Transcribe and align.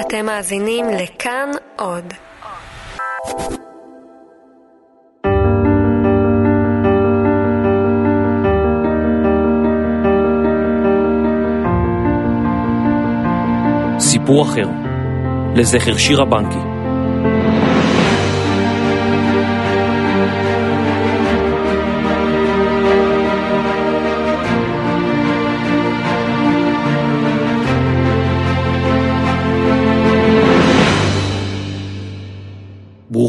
אתם 0.00 0.26
מאזינים 0.26 0.86
לכאן 0.90 1.50
עוד. 1.76 2.12
סיפור 13.98 14.42
אחר, 14.42 14.68
לזכר 15.56 15.96
שירה 15.96 16.24
בנקי. 16.24 16.75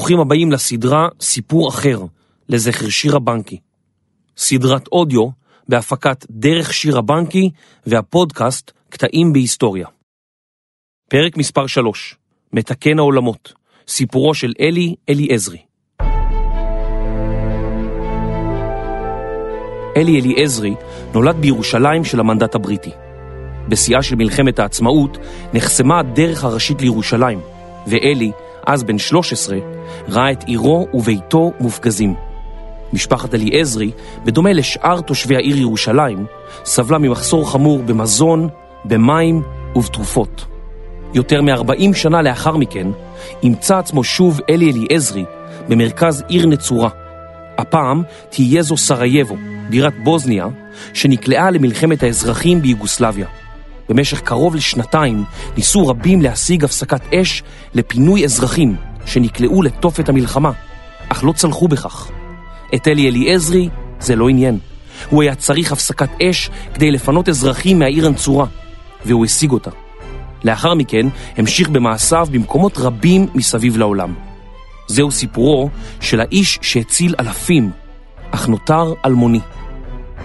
ברוכים 0.07 0.19
הבאים 0.19 0.51
לסדרה 0.51 1.07
סיפור 1.21 1.69
אחר, 1.69 1.99
לזכר 2.49 2.89
שירה 2.89 3.19
בנקי. 3.19 3.59
סדרת 4.37 4.87
אודיו 4.91 5.27
בהפקת 5.69 6.25
דרך 6.29 6.73
שירה 6.73 7.01
בנקי 7.01 7.49
והפודקאסט 7.85 8.71
קטעים 8.89 9.33
בהיסטוריה. 9.33 9.87
פרק 11.09 11.37
מספר 11.37 11.67
3, 11.67 12.15
מתקן 12.53 12.99
העולמות, 12.99 13.53
סיפורו 13.87 14.33
של 14.33 14.53
אלי 14.59 14.95
אליעזרי. 15.09 15.61
אלי 19.97 20.19
אליעזרי 20.21 20.75
נולד 21.13 21.35
בירושלים 21.35 22.03
של 22.03 22.19
המנדט 22.19 22.55
הבריטי. 22.55 22.91
בשיאה 23.69 24.03
של 24.03 24.15
מלחמת 24.15 24.59
העצמאות 24.59 25.17
נחסמה 25.53 25.99
הדרך 25.99 26.43
הראשית 26.43 26.81
לירושלים, 26.81 27.39
ואלי, 27.87 28.31
אז 28.67 28.83
בן 28.83 28.97
13, 28.97 29.57
ראה 30.09 30.31
את 30.31 30.43
עירו 30.43 30.87
וביתו 30.93 31.51
מופגזים. 31.59 32.13
משפחת 32.93 33.35
אליעזרי, 33.35 33.91
בדומה 34.25 34.53
לשאר 34.53 35.01
תושבי 35.01 35.35
העיר 35.35 35.57
ירושלים, 35.57 36.25
סבלה 36.65 36.97
ממחסור 36.97 37.51
חמור 37.51 37.83
במזון, 37.83 38.47
במים 38.85 39.41
ובתרופות. 39.75 40.45
יותר 41.13 41.41
מ-40 41.41 41.93
שנה 41.93 42.21
לאחר 42.21 42.57
מכן, 42.57 42.87
ימצא 43.43 43.77
עצמו 43.77 44.03
שוב 44.03 44.39
אלי 44.49 44.71
אליעזרי 44.71 45.25
במרכז 45.69 46.23
עיר 46.27 46.45
נצורה. 46.45 46.89
הפעם 47.57 48.03
תהיה 48.29 48.61
זו 48.61 48.77
סרייבו, 48.77 49.35
בירת 49.69 50.03
בוזניה, 50.03 50.47
שנקלעה 50.93 51.51
למלחמת 51.51 52.03
האזרחים 52.03 52.61
ביוגוסלביה. 52.61 53.27
במשך 53.89 54.21
קרוב 54.21 54.55
לשנתיים 54.55 55.23
ניסו 55.57 55.87
רבים 55.87 56.21
להשיג 56.21 56.63
הפסקת 56.63 57.13
אש 57.13 57.43
לפינוי 57.73 58.25
אזרחים 58.25 58.75
שנקלעו 59.05 59.61
לתופת 59.61 60.09
המלחמה, 60.09 60.51
אך 61.09 61.23
לא 61.23 61.31
צלחו 61.31 61.67
בכך. 61.67 62.11
את 62.75 62.87
אלי 62.87 63.09
אליעזרי 63.09 63.69
זה 63.99 64.15
לא 64.15 64.29
עניין. 64.29 64.59
הוא 65.09 65.23
היה 65.23 65.35
צריך 65.35 65.71
הפסקת 65.71 66.09
אש 66.21 66.49
כדי 66.73 66.91
לפנות 66.91 67.29
אזרחים 67.29 67.79
מהעיר 67.79 68.07
הנצורה, 68.07 68.45
והוא 69.05 69.25
השיג 69.25 69.51
אותה. 69.51 69.71
לאחר 70.43 70.73
מכן 70.73 71.07
המשיך 71.37 71.69
במעשיו 71.69 72.27
במקומות 72.31 72.77
רבים 72.77 73.27
מסביב 73.35 73.77
לעולם. 73.77 74.13
זהו 74.87 75.11
סיפורו 75.11 75.69
של 76.01 76.21
האיש 76.21 76.59
שהציל 76.61 77.15
אלפים, 77.19 77.71
אך 78.31 78.47
נותר 78.47 78.93
אלמוני. 79.05 79.39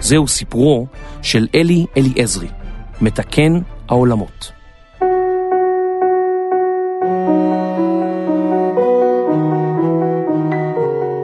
זהו 0.01 0.27
סיפורו 0.27 0.87
של 1.21 1.47
אלי 1.55 1.85
אליעזרי, 1.97 2.47
מתקן 3.03 3.59
העולמות. 3.89 4.51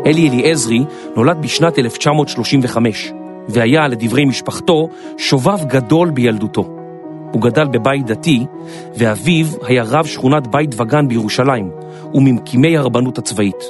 אלי 0.06 0.30
אליעזרי 0.30 0.80
נולד 1.16 1.38
בשנת 1.42 1.80
1935, 1.80 3.12
והיה, 3.50 3.88
לדברי 3.88 4.26
משפחתו, 4.26 4.90
שובב 5.18 5.66
גדול 5.68 6.10
בילדותו. 6.10 6.62
הוא 7.32 7.42
גדל 7.42 7.68
בבית 7.68 8.06
דתי, 8.06 8.46
ואביו 8.98 9.46
היה 9.62 9.84
רב 9.84 10.06
שכונת 10.06 10.48
בית 10.48 10.82
וגן 10.82 11.08
בירושלים, 11.08 11.72
וממקימי 12.14 12.78
הרבנות 12.78 13.18
הצבאית. 13.18 13.64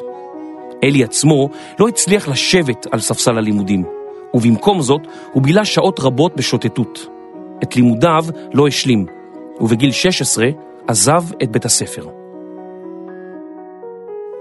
אלי 0.83 1.03
עצמו 1.03 1.49
לא 1.79 1.87
הצליח 1.87 2.27
לשבת 2.27 2.87
על 2.91 2.99
ספסל 2.99 3.37
הלימודים, 3.37 3.83
ובמקום 4.33 4.81
זאת 4.81 5.01
הוא 5.33 5.43
בילה 5.43 5.65
שעות 5.65 5.99
רבות 5.99 6.35
בשוטטות. 6.35 7.18
את 7.63 7.75
לימודיו 7.75 8.25
לא 8.53 8.67
השלים, 8.67 9.05
ובגיל 9.59 9.91
16 9.91 10.47
עזב 10.87 11.23
את 11.43 11.51
בית 11.51 11.65
הספר. 11.65 12.05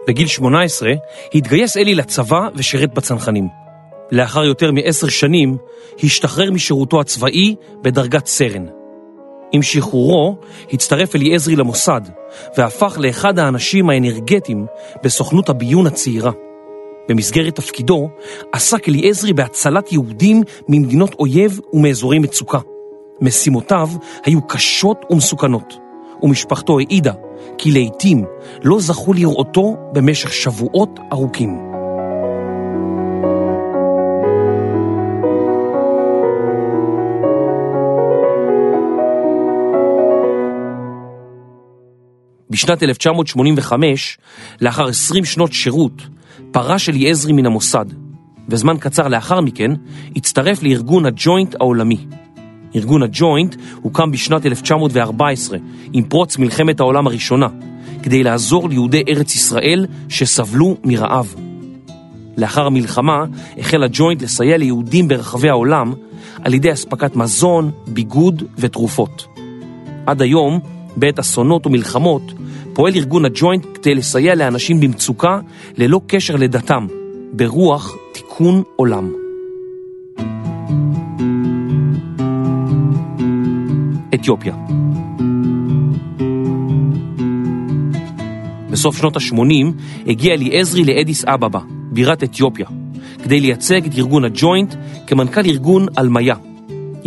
בגיל 0.09 0.27
18 0.27 0.91
התגייס 1.35 1.77
אלי 1.77 1.95
לצבא 1.95 2.49
ושירת 2.55 2.95
בצנחנים. 2.95 3.49
לאחר 4.13 4.45
יותר 4.45 4.73
מעשר 4.73 5.09
שנים 5.09 5.57
השתחרר 6.05 6.51
משירותו 6.51 7.01
הצבאי 7.01 7.55
בדרגת 7.83 8.27
סרן. 8.27 8.67
עם 9.53 9.63
שחרורו 9.63 10.37
הצטרף 10.73 11.17
אליעזרי 11.17 11.57
למוסד 11.57 12.01
והפך 12.57 12.99
לאחד 13.01 13.39
האנשים 13.39 13.91
האנרגטיים 13.91 14.67
בסוכנות 15.05 15.49
הביון 15.49 15.87
הצעירה. 15.87 16.33
במסגרת 17.09 17.57
תפקידו 17.57 18.09
עסק 18.53 18.89
אליעזרי 18.89 19.33
בהצלת 19.33 19.93
יהודים 19.93 20.43
ממדינות 20.69 21.15
אויב 21.15 21.61
ומאזורי 21.73 22.19
מצוקה. 22.19 22.59
משימותיו 23.21 23.89
היו 24.25 24.47
קשות 24.47 25.05
ומסוכנות, 25.11 25.79
ומשפחתו 26.23 26.79
העידה 26.79 27.13
כי 27.59 27.71
לעתים 27.71 28.25
לא 28.63 28.81
זכו 28.81 29.13
לראותו 29.13 29.77
במשך 29.93 30.33
שבועות 30.33 31.01
ארוכים. 31.13 31.69
בשנת 42.51 42.83
1985, 42.83 44.19
לאחר 44.61 44.89
20 44.89 45.25
שנות 45.25 45.53
שירות, 45.53 46.03
פרש 46.51 46.89
אליעזרי 46.89 47.33
מן 47.33 47.47
המוסד, 47.47 47.85
וזמן 48.49 48.77
קצר 48.81 49.09
לאחר 49.09 49.41
מכן 49.41 49.71
הצטרף 50.17 50.63
לארגון 50.63 51.07
הג'וינט 51.07 51.55
העולמי. 51.55 52.07
ארגון 52.77 53.03
הג'וינט 53.03 53.57
הוקם 53.83 54.11
בשנת 54.11 54.47
1914 54.47 55.59
עם 55.93 56.05
פרוץ 56.05 56.39
מלחמת 56.39 56.81
העולם 56.81 57.07
הראשונה, 57.07 57.47
כדי 58.03 58.23
לעזור 58.23 58.69
ליהודי 58.69 59.03
ארץ 59.09 59.35
ישראל 59.35 59.87
שסבלו 60.09 60.77
מרעב. 60.85 61.35
לאחר 62.37 62.67
המלחמה 62.67 63.25
החל 63.59 63.83
הג'וינט 63.83 64.23
לסייע 64.23 64.57
ליהודים 64.57 65.09
ברחבי 65.09 65.49
העולם 65.49 65.93
על 66.45 66.55
ידי 66.55 66.73
אספקת 66.73 67.17
מזון, 67.17 67.71
ביגוד 67.87 68.43
ותרופות. 68.59 69.27
עד 70.07 70.23
היום, 70.23 70.61
בעת 70.97 71.19
אסונות 71.19 71.67
ומלחמות, 71.67 72.33
פועל 72.73 72.97
ארגון 72.97 73.25
הג'וינט 73.25 73.67
כדי 73.75 73.95
לסייע 73.95 74.35
לאנשים 74.35 74.81
במצוקה 74.81 75.41
ללא 75.77 76.01
קשר 76.07 76.37
לדתם, 76.37 76.87
ברוח 77.33 77.97
תיקון 78.13 78.63
עולם. 78.77 79.28
אתיופיה. 84.15 84.55
בסוף 88.71 88.97
שנות 88.97 89.17
ה-80 89.17 89.67
הגיע 90.07 90.35
אליעזרי 90.35 90.85
לאדיס 90.85 91.25
אבבה, 91.25 91.61
בירת 91.93 92.25
אתיופיה, 92.25 92.67
כדי 93.25 93.41
לייצג 93.41 93.87
את 93.87 93.99
ארגון 93.99 94.25
הג'וינט 94.25 94.75
כמנכ"ל 95.07 95.47
ארגון 95.47 95.87
אלמיה, 95.99 96.35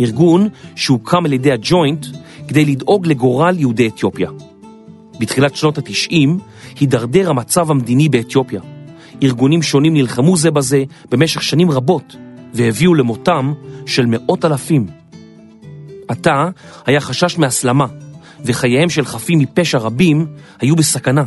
ארגון 0.00 0.48
שהוקם 0.76 1.24
על 1.24 1.32
ידי 1.32 1.52
הג'וינט 1.52 2.06
כדי 2.48 2.64
לדאוג 2.64 3.06
לגורל 3.06 3.54
יהודי 3.58 3.88
אתיופיה. 3.88 4.30
בתחילת 5.20 5.56
שנות 5.56 5.78
ה-90 5.78 6.28
הידרדר 6.80 7.30
המצב 7.30 7.70
המדיני 7.70 8.08
באתיופיה. 8.08 8.60
ארגונים 9.22 9.62
שונים 9.62 9.94
נלחמו 9.94 10.36
זה 10.36 10.50
בזה 10.50 10.84
במשך 11.10 11.42
שנים 11.42 11.70
רבות, 11.70 12.16
והביאו 12.54 12.94
למותם 12.94 13.52
של 13.86 14.06
מאות 14.06 14.44
אלפים. 14.44 15.01
עתה 16.12 16.48
היה 16.86 17.00
חשש 17.00 17.38
מהסלמה, 17.38 17.86
וחייהם 18.44 18.90
של 18.90 19.04
חפים 19.04 19.38
מפשע 19.38 19.78
רבים 19.78 20.26
היו 20.60 20.76
בסכנה. 20.76 21.24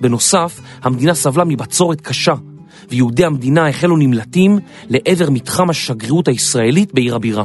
בנוסף, 0.00 0.60
המדינה 0.82 1.14
סבלה 1.14 1.44
מבצורת 1.44 2.00
קשה, 2.00 2.34
ויהודי 2.90 3.24
המדינה 3.24 3.68
החלו 3.68 3.96
נמלטים 3.96 4.58
לעבר 4.88 5.30
מתחם 5.30 5.70
השגרירות 5.70 6.28
הישראלית 6.28 6.94
בעיר 6.94 7.14
הבירה. 7.14 7.44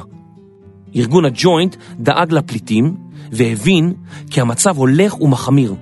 ארגון 0.95 1.25
הג'וינט 1.25 1.75
דאג 1.99 2.31
לפליטים 2.31 2.97
והבין 3.31 3.93
כי 4.29 4.41
המצב 4.41 4.77
הולך 4.77 5.21
ומחמיר, 5.21 5.75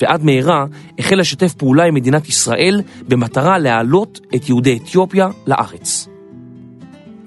ועד 0.00 0.24
מהרה 0.24 0.64
החל 0.98 1.16
לשתף 1.16 1.54
פעולה 1.54 1.84
עם 1.84 1.94
מדינת 1.94 2.28
ישראל 2.28 2.82
במטרה 3.08 3.58
להעלות 3.58 4.20
את 4.34 4.48
יהודי 4.48 4.76
אתיופיה 4.76 5.28
לארץ. 5.46 6.09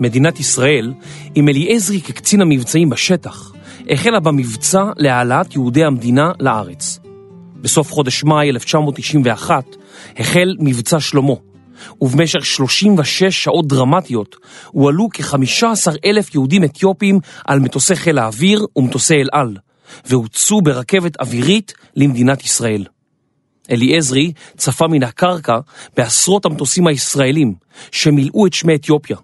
מדינת 0.03 0.39
ישראל, 0.39 0.93
עם 1.35 1.49
אליעזרי 1.49 2.01
כקצין 2.01 2.41
המבצעים 2.41 2.89
בשטח, 2.89 3.53
החלה 3.89 4.19
במבצע 4.19 4.83
להעלאת 4.97 5.53
יהודי 5.55 5.83
המדינה 5.83 6.31
לארץ. 6.39 6.99
בסוף 7.61 7.91
חודש 7.91 8.23
מאי 8.23 8.49
1991 8.49 9.65
החל 10.17 10.55
מבצע 10.59 10.99
שלמה, 10.99 11.33
ובמשך 12.01 12.45
36 12.45 13.23
שעות 13.23 13.67
דרמטיות 13.67 14.35
הועלו 14.67 15.09
כ-15 15.13 15.91
אלף 16.05 16.35
יהודים 16.35 16.63
אתיופים 16.63 17.19
על 17.45 17.59
מטוסי 17.59 17.95
חיל 17.95 18.19
האוויר 18.19 18.65
ומטוסי 18.75 19.13
אל 19.13 19.29
על, 19.31 19.57
והוצאו 20.05 20.61
ברכבת 20.61 21.19
אווירית 21.19 21.73
למדינת 21.95 22.43
ישראל. 22.43 22.85
אליעזרי 23.71 24.31
צפה 24.57 24.87
מן 24.87 25.03
הקרקע 25.03 25.59
בעשרות 25.97 26.45
המטוסים 26.45 26.87
הישראלים 26.87 27.53
שמילאו 27.91 28.47
את 28.47 28.53
שמי 28.53 28.75
אתיופיה, 28.75 29.17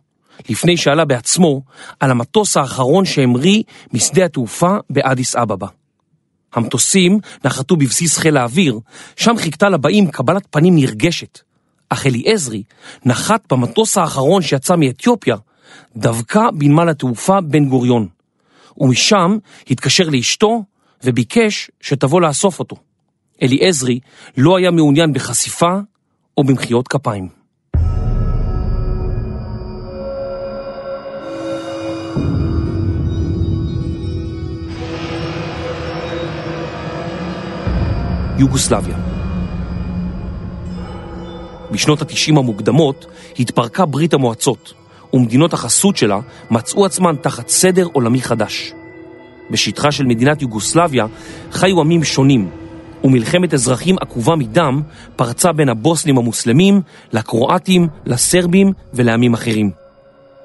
לפני 0.50 0.77
שעלה 0.77 1.06
בעצמו 1.06 1.62
על 2.00 2.12
המטוס 2.12 2.57
האחרון 2.57 3.06
שהמריא 3.06 3.63
משדה 3.94 4.25
התעופה 4.25 4.77
באדיס 4.89 5.36
אבבה. 5.36 5.68
המטוסים 6.53 7.19
נחתו 7.45 7.75
בבסיס 7.75 8.18
חיל 8.18 8.38
האוויר, 8.38 8.80
שם 9.15 9.36
חיכתה 9.38 9.69
לבאים 9.69 10.12
קבלת 10.12 10.47
פנים 10.50 10.75
נרגשת. 10.75 11.39
אך 11.89 12.06
אליעזרי 12.06 12.63
נחת 13.06 13.53
במטוס 13.53 13.97
האחרון 13.97 14.41
שיצא 14.41 14.75
מאתיופיה, 14.75 15.36
דווקא 15.95 16.42
בנמל 16.53 16.89
התעופה 16.89 17.42
בן 17.42 17.65
גוריון. 17.65 18.07
ומשם 18.77 19.38
התקשר 19.69 20.09
לאשתו 20.09 20.63
וביקש 21.03 21.71
שתבוא 21.81 22.21
לאסוף 22.21 22.59
אותו. 22.59 22.75
אליעזרי 23.42 24.00
לא 24.38 24.57
היה 24.57 24.71
מעוניין 24.71 25.13
בחשיפה 25.13 25.80
או 26.38 26.44
במחיאות 26.44 26.88
כפיים. 26.88 27.38
יוגוסלביה. 38.39 38.97
בשנות 41.71 42.01
התשעים 42.01 42.38
המוקדמות 42.38 43.06
התפרקה 43.39 43.86
ברית 43.86 44.13
המועצות, 44.13 44.74
ומדינות 45.13 45.53
החסות 45.53 45.97
שלה 45.97 46.19
מצאו 46.51 46.86
עצמן 46.86 47.15
תחת 47.21 47.50
סדר 47.50 47.88
עולמי 47.94 48.21
חדש. 48.21 48.74
בשטחה 49.51 49.91
של 49.91 50.06
מדינת 50.06 50.41
יוגוסלביה 50.41 51.06
חיו 51.51 51.81
עמים 51.81 52.03
שונים, 52.03 52.50
ומלחמת 53.03 53.53
אזרחים 53.53 53.95
עקובה 54.01 54.36
מדם 54.36 54.81
פרצה 55.15 55.51
בין 55.51 55.69
הבוסנים 55.69 56.18
המוסלמים 56.18 56.81
לקרואטים, 57.13 57.88
לסרבים 58.06 58.74
ולעמים 58.94 59.33
אחרים. 59.33 59.71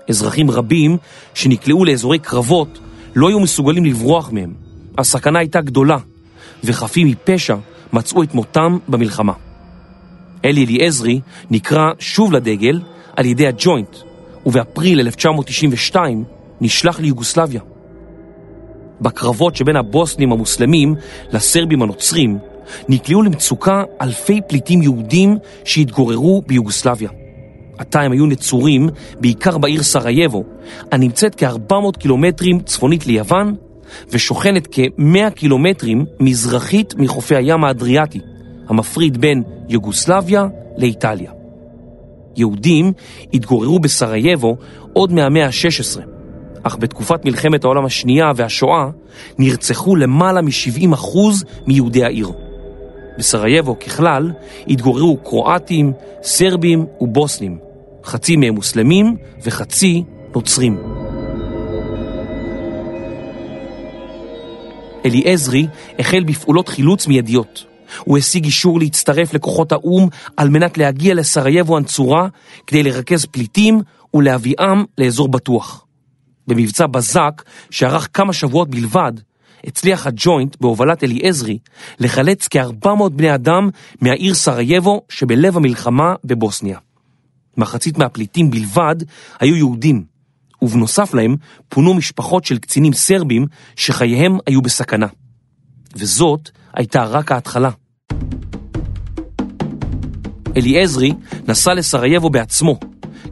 אזרחים 0.09 0.51
רבים 0.51 0.97
שנקלעו 1.35 1.85
לאזורי 1.85 2.19
קרבות 2.19 2.79
לא 3.15 3.29
היו 3.29 3.41
מסוגלים 3.41 3.85
לברוח 3.85 4.33
מהם. 4.33 4.55
הסכנה 4.99 5.39
הייתה 5.39 5.61
גדולה, 5.61 5.97
וחפים 6.65 7.07
מפשע 7.07 7.57
מצאו 7.95 8.23
את 8.23 8.35
מותם 8.35 8.79
במלחמה. 8.89 9.33
אלי 10.45 10.65
אליעזרי 10.65 11.21
נקרא 11.51 11.91
שוב 11.99 12.33
לדגל 12.33 12.81
על 13.17 13.27
ידי 13.27 13.47
הג'וינט, 13.47 13.97
ובאפריל 14.47 15.01
1992 15.01 16.25
נשלח 16.61 17.01
ליוגוסלביה. 17.01 17.61
בקרבות 19.01 19.57
שבין 19.57 19.77
הבוסנים 19.77 20.33
המוסלמים 20.33 20.95
לסרבים 21.33 21.83
הנוצרים 21.83 22.39
נקלעו 22.89 23.23
למצוקה 23.23 23.83
אלפי 24.01 24.41
פליטים 24.49 24.83
יהודים 24.83 25.39
שהתגוררו 25.65 26.43
ביוגוסלביה. 26.47 27.11
עתה 27.79 28.01
הם 28.01 28.13
היו 28.13 28.27
נצורים 28.27 28.89
בעיקר 29.21 29.59
בעיר 29.59 29.83
סרייבו, 29.83 30.45
הנמצאת 30.93 31.35
כ-400 31.35 31.99
קילומטרים 31.99 32.61
צפונית 32.61 33.07
ליוון 33.07 33.55
ושוכנת 34.11 34.69
כ-100 34.71 35.31
קילומטרים 35.31 36.05
מזרחית 36.21 36.95
מחופי 36.99 37.37
הים 37.37 37.65
האדריאטי, 37.65 38.21
המפריד 38.69 39.21
בין 39.21 39.43
יוגוסלביה 39.69 40.47
לאיטליה. 40.77 41.31
יהודים 42.37 42.93
התגוררו 43.35 43.79
בסרייבו 43.79 44.57
עוד 44.93 45.13
מהמאה 45.13 45.47
ה-16, 45.47 46.01
אך 46.63 46.77
בתקופת 46.81 47.25
מלחמת 47.25 47.65
העולם 47.65 47.85
השנייה 47.85 48.31
והשואה 48.37 48.89
נרצחו 49.39 49.97
למעלה 49.97 50.43
מ-70% 50.43 51.19
מיהודי 51.67 52.05
העיר. 52.05 52.33
בסרייבו 53.19 53.79
ככלל 53.79 54.31
התגוררו 54.69 55.17
קרואטים, 55.17 55.93
סרבים 56.23 56.87
ובוסנים, 57.01 57.59
חצי 58.05 58.37
מהם 58.37 58.55
מוסלמים 58.55 59.17
וחצי 59.45 60.03
נוצרים. 60.35 61.04
אליעזרי 65.05 65.67
החל 65.99 66.25
בפעולות 66.25 66.69
חילוץ 66.69 67.07
מיידיות. 67.07 67.65
הוא 68.01 68.19
השיג 68.19 68.45
אישור 68.45 68.81
להצטרף 68.81 69.35
לכוחות 69.35 69.73
האו"ם 69.73 70.09
על 70.37 70.49
מנת 70.49 70.79
להגיע 70.79 71.15
לסרייבו 71.15 71.77
הנצורה 71.77 72.29
כדי 72.67 72.83
לרכז 72.83 73.25
פליטים 73.25 73.81
ולהביאם 74.15 74.85
לאזור 74.99 75.29
בטוח. 75.29 75.87
במבצע 76.47 76.87
בזק, 76.87 77.43
שארך 77.71 78.09
כמה 78.13 78.33
שבועות 78.33 78.71
בלבד, 78.71 79.13
הצליח 79.67 80.07
הג'וינט 80.07 80.57
בהובלת 80.61 81.05
אליעזרי 81.05 81.59
לחלץ 81.99 82.49
כ-400 82.51 83.09
בני 83.09 83.35
אדם 83.35 83.69
מהעיר 84.01 84.35
סרייבו 84.35 85.03
שבלב 85.09 85.57
המלחמה 85.57 86.15
בבוסניה. 86.25 86.79
מחצית 87.57 87.99
מהפליטים 87.99 88.51
בלבד 88.51 88.97
היו 89.41 89.57
יהודים, 89.57 90.05
ובנוסף 90.63 91.15
להם 91.15 91.37
פונו 91.69 91.95
משפחות 91.95 92.45
של 92.45 92.59
קצינים 92.59 92.93
סרבים 92.93 93.47
שחייהם 93.77 94.39
היו 94.47 94.63
בסכנה. 94.63 95.07
וזאת 95.97 96.51
הייתה 96.75 97.05
רק 97.05 97.33
ההתחלה. 97.33 97.71
אליעזרי 100.57 101.13
נסע 101.49 101.75
לסרייבו 101.75 102.31
בעצמו, 102.31 102.79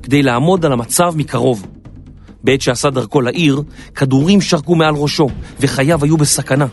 כדי 0.02 0.22
לעמוד 0.22 0.64
על 0.66 0.72
המצב 0.72 1.12
מקרוב. 1.16 1.66
בעת 2.44 2.60
שעשה 2.60 2.90
דרכו 2.90 3.20
לעיר, 3.20 3.62
כדורים 3.94 4.40
שרקו 4.40 4.74
מעל 4.74 4.94
ראשו, 4.94 5.28
וחייו 5.60 6.04
היו 6.04 6.16
בסכנה. 6.16 6.66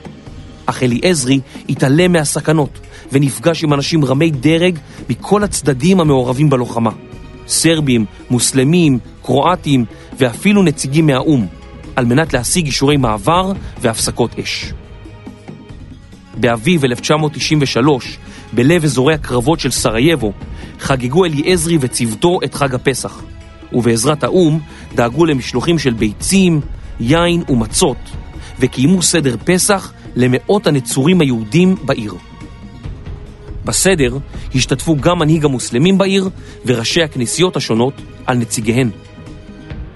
אך 0.65 0.83
אליעזרי 0.83 1.39
התעלם 1.69 2.11
מהסכנות, 2.11 2.79
ונפגש 3.11 3.63
עם 3.63 3.73
אנשים 3.73 4.05
רמי 4.05 4.31
דרג 4.31 4.79
מכל 5.09 5.43
הצדדים 5.43 5.99
המעורבים 5.99 6.49
בלוחמה. 6.49 6.91
סרבים, 7.47 8.05
מוסלמים, 8.29 8.99
קרואטים 9.21 9.85
ואפילו 10.19 10.63
נציגים 10.63 11.07
מהאו"ם, 11.07 11.47
על 11.95 12.05
מנת 12.05 12.33
להשיג 12.33 12.65
אישורי 12.65 12.97
מעבר 12.97 13.51
והפסקות 13.81 14.39
אש. 14.39 14.73
באביב 16.37 16.85
1993, 16.85 18.17
בלב 18.53 18.83
אזורי 18.83 19.13
הקרבות 19.13 19.59
של 19.59 19.71
סרייבו, 19.71 20.33
חגגו 20.79 21.25
אליעזרי 21.25 21.77
וצוותו 21.81 22.39
את 22.43 22.53
חג 22.53 22.75
הפסח, 22.75 23.21
ובעזרת 23.73 24.23
האו"ם 24.23 24.59
דאגו 24.95 25.25
למשלוחים 25.25 25.79
של 25.79 25.93
ביצים, 25.93 26.61
יין 26.99 27.43
ומצות, 27.49 27.97
וקיימו 28.59 29.01
סדר 29.01 29.35
פסח 29.43 29.93
למאות 30.15 30.67
הנצורים 30.67 31.21
היהודים 31.21 31.75
בעיר. 31.85 32.13
בסדר 33.65 34.17
השתתפו 34.55 34.95
גם 34.95 35.19
מנהיג 35.19 35.45
המוסלמים 35.45 35.97
בעיר 35.97 36.29
וראשי 36.65 37.03
הכנסיות 37.03 37.55
השונות 37.55 37.93
על 38.25 38.37
נציגיהן. 38.37 38.89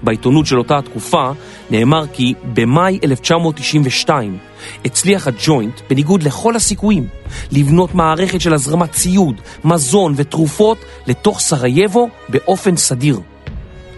בעיתונות 0.04 0.46
של 0.46 0.58
אותה 0.58 0.78
התקופה 0.78 1.30
נאמר 1.70 2.06
כי 2.12 2.34
במאי 2.52 2.98
1992 3.04 4.38
הצליח 4.84 5.26
הג'וינט, 5.26 5.80
בניגוד 5.90 6.22
לכל 6.22 6.56
הסיכויים, 6.56 7.06
לבנות 7.52 7.94
מערכת 7.94 8.40
של 8.40 8.54
הזרמת 8.54 8.92
ציוד, 8.92 9.40
מזון 9.64 10.12
ותרופות 10.16 10.78
לתוך 11.06 11.40
סרייבו 11.40 12.08
באופן 12.28 12.76
סדיר. 12.76 13.20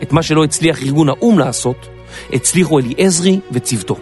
את 0.03 0.13
מה 0.13 0.23
שלא 0.23 0.45
הצליח 0.45 0.83
ארגון 0.83 1.09
האו"ם 1.09 1.39
לעשות, 1.39 1.87
הצליחו 2.33 2.79
אליעזרי 2.79 3.41
וצוותו. 3.51 3.97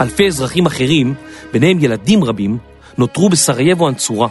אלפי 0.00 0.26
אזרחים 0.26 0.66
אחרים, 0.66 1.14
ביניהם 1.52 1.78
ילדים 1.80 2.24
רבים, 2.24 2.58
נותרו 2.98 3.28
בסרייבו 3.28 3.88
הנצורה, 3.88 4.28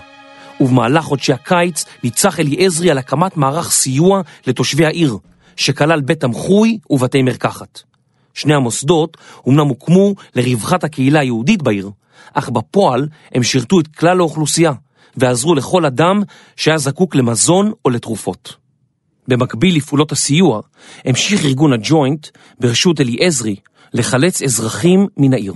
ובמהלך 0.61 1.03
חודשי 1.03 1.33
הקיץ 1.33 1.85
ניצח 2.03 2.39
אליעזרי 2.39 2.91
על 2.91 2.97
הקמת 2.97 3.37
מערך 3.37 3.71
סיוע 3.71 4.21
לתושבי 4.47 4.85
העיר, 4.85 5.17
שכלל 5.55 6.01
בית 6.01 6.19
תמחוי 6.19 6.77
ובתי 6.89 7.21
מרקחת. 7.21 7.81
שני 8.33 8.53
המוסדות 8.53 9.17
אומנם 9.45 9.67
הוקמו 9.67 10.13
לרווחת 10.35 10.83
הקהילה 10.83 11.19
היהודית 11.19 11.61
בעיר, 11.61 11.91
אך 12.33 12.49
בפועל 12.49 13.07
הם 13.31 13.43
שירתו 13.43 13.79
את 13.79 13.87
כלל 13.87 14.19
האוכלוסייה, 14.19 14.71
ועזרו 15.17 15.55
לכל 15.55 15.85
אדם 15.85 16.21
שהיה 16.55 16.77
זקוק 16.77 17.15
למזון 17.15 17.71
או 17.85 17.89
לתרופות. 17.89 18.55
במקביל 19.27 19.75
לפעולות 19.75 20.11
הסיוע, 20.11 20.61
המשיך 21.05 21.45
ארגון 21.45 21.73
הג'וינט 21.73 22.27
ברשות 22.59 23.01
אליעזרי 23.01 23.55
לחלץ 23.93 24.41
אזרחים 24.41 25.07
מן 25.17 25.33
העיר. 25.33 25.53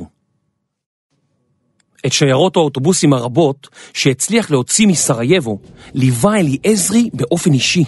את 2.06 2.14
שיירות 2.14 2.56
האוטובוסים 2.56 3.14
הרבות 3.14 3.68
שהצליח 3.94 4.52
להוציא 4.52 4.88
מסרייבו, 4.88 5.60
ליווה 5.94 6.40
אליעזרי 6.40 7.10
באופן 7.14 7.54
אישי. 7.54 7.84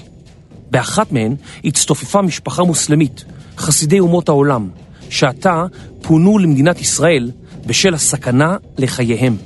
באחת 0.72 1.12
מהן 1.12 1.36
הצטופפה 1.64 2.22
משפחה 2.22 2.64
מוסלמית, 2.64 3.26
חסידי 3.58 4.00
אומות 4.00 4.30
העולם, 4.30 4.70
שעתה 5.10 5.66
פונו 6.02 6.38
למדינת 6.38 6.82
ישראל 6.82 7.32
בשל 7.66 7.94
הסכנה 7.94 8.58
לחייהם. 8.78 9.38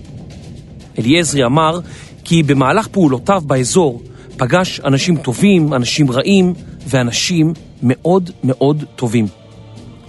אליעזרי 0.99 1.45
אמר 1.45 1.79
כי 2.23 2.43
במהלך 2.43 2.87
פעולותיו 2.87 3.41
באזור 3.45 4.03
פגש 4.37 4.79
אנשים 4.79 5.17
טובים, 5.17 5.73
אנשים 5.73 6.11
רעים 6.11 6.53
ואנשים 6.87 7.53
מאוד 7.83 8.29
מאוד 8.43 8.83
טובים. 8.95 9.27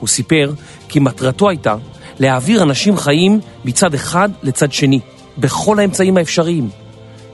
הוא 0.01 0.09
סיפר 0.09 0.53
כי 0.89 1.01
מטרתו 1.01 1.49
הייתה 1.49 1.77
להעביר 2.19 2.63
אנשים 2.63 2.97
חיים 2.97 3.41
מצד 3.65 3.95
אחד 3.95 4.29
לצד 4.43 4.73
שני, 4.73 5.01
בכל 5.39 5.79
האמצעים 5.79 6.17
האפשריים. 6.17 6.69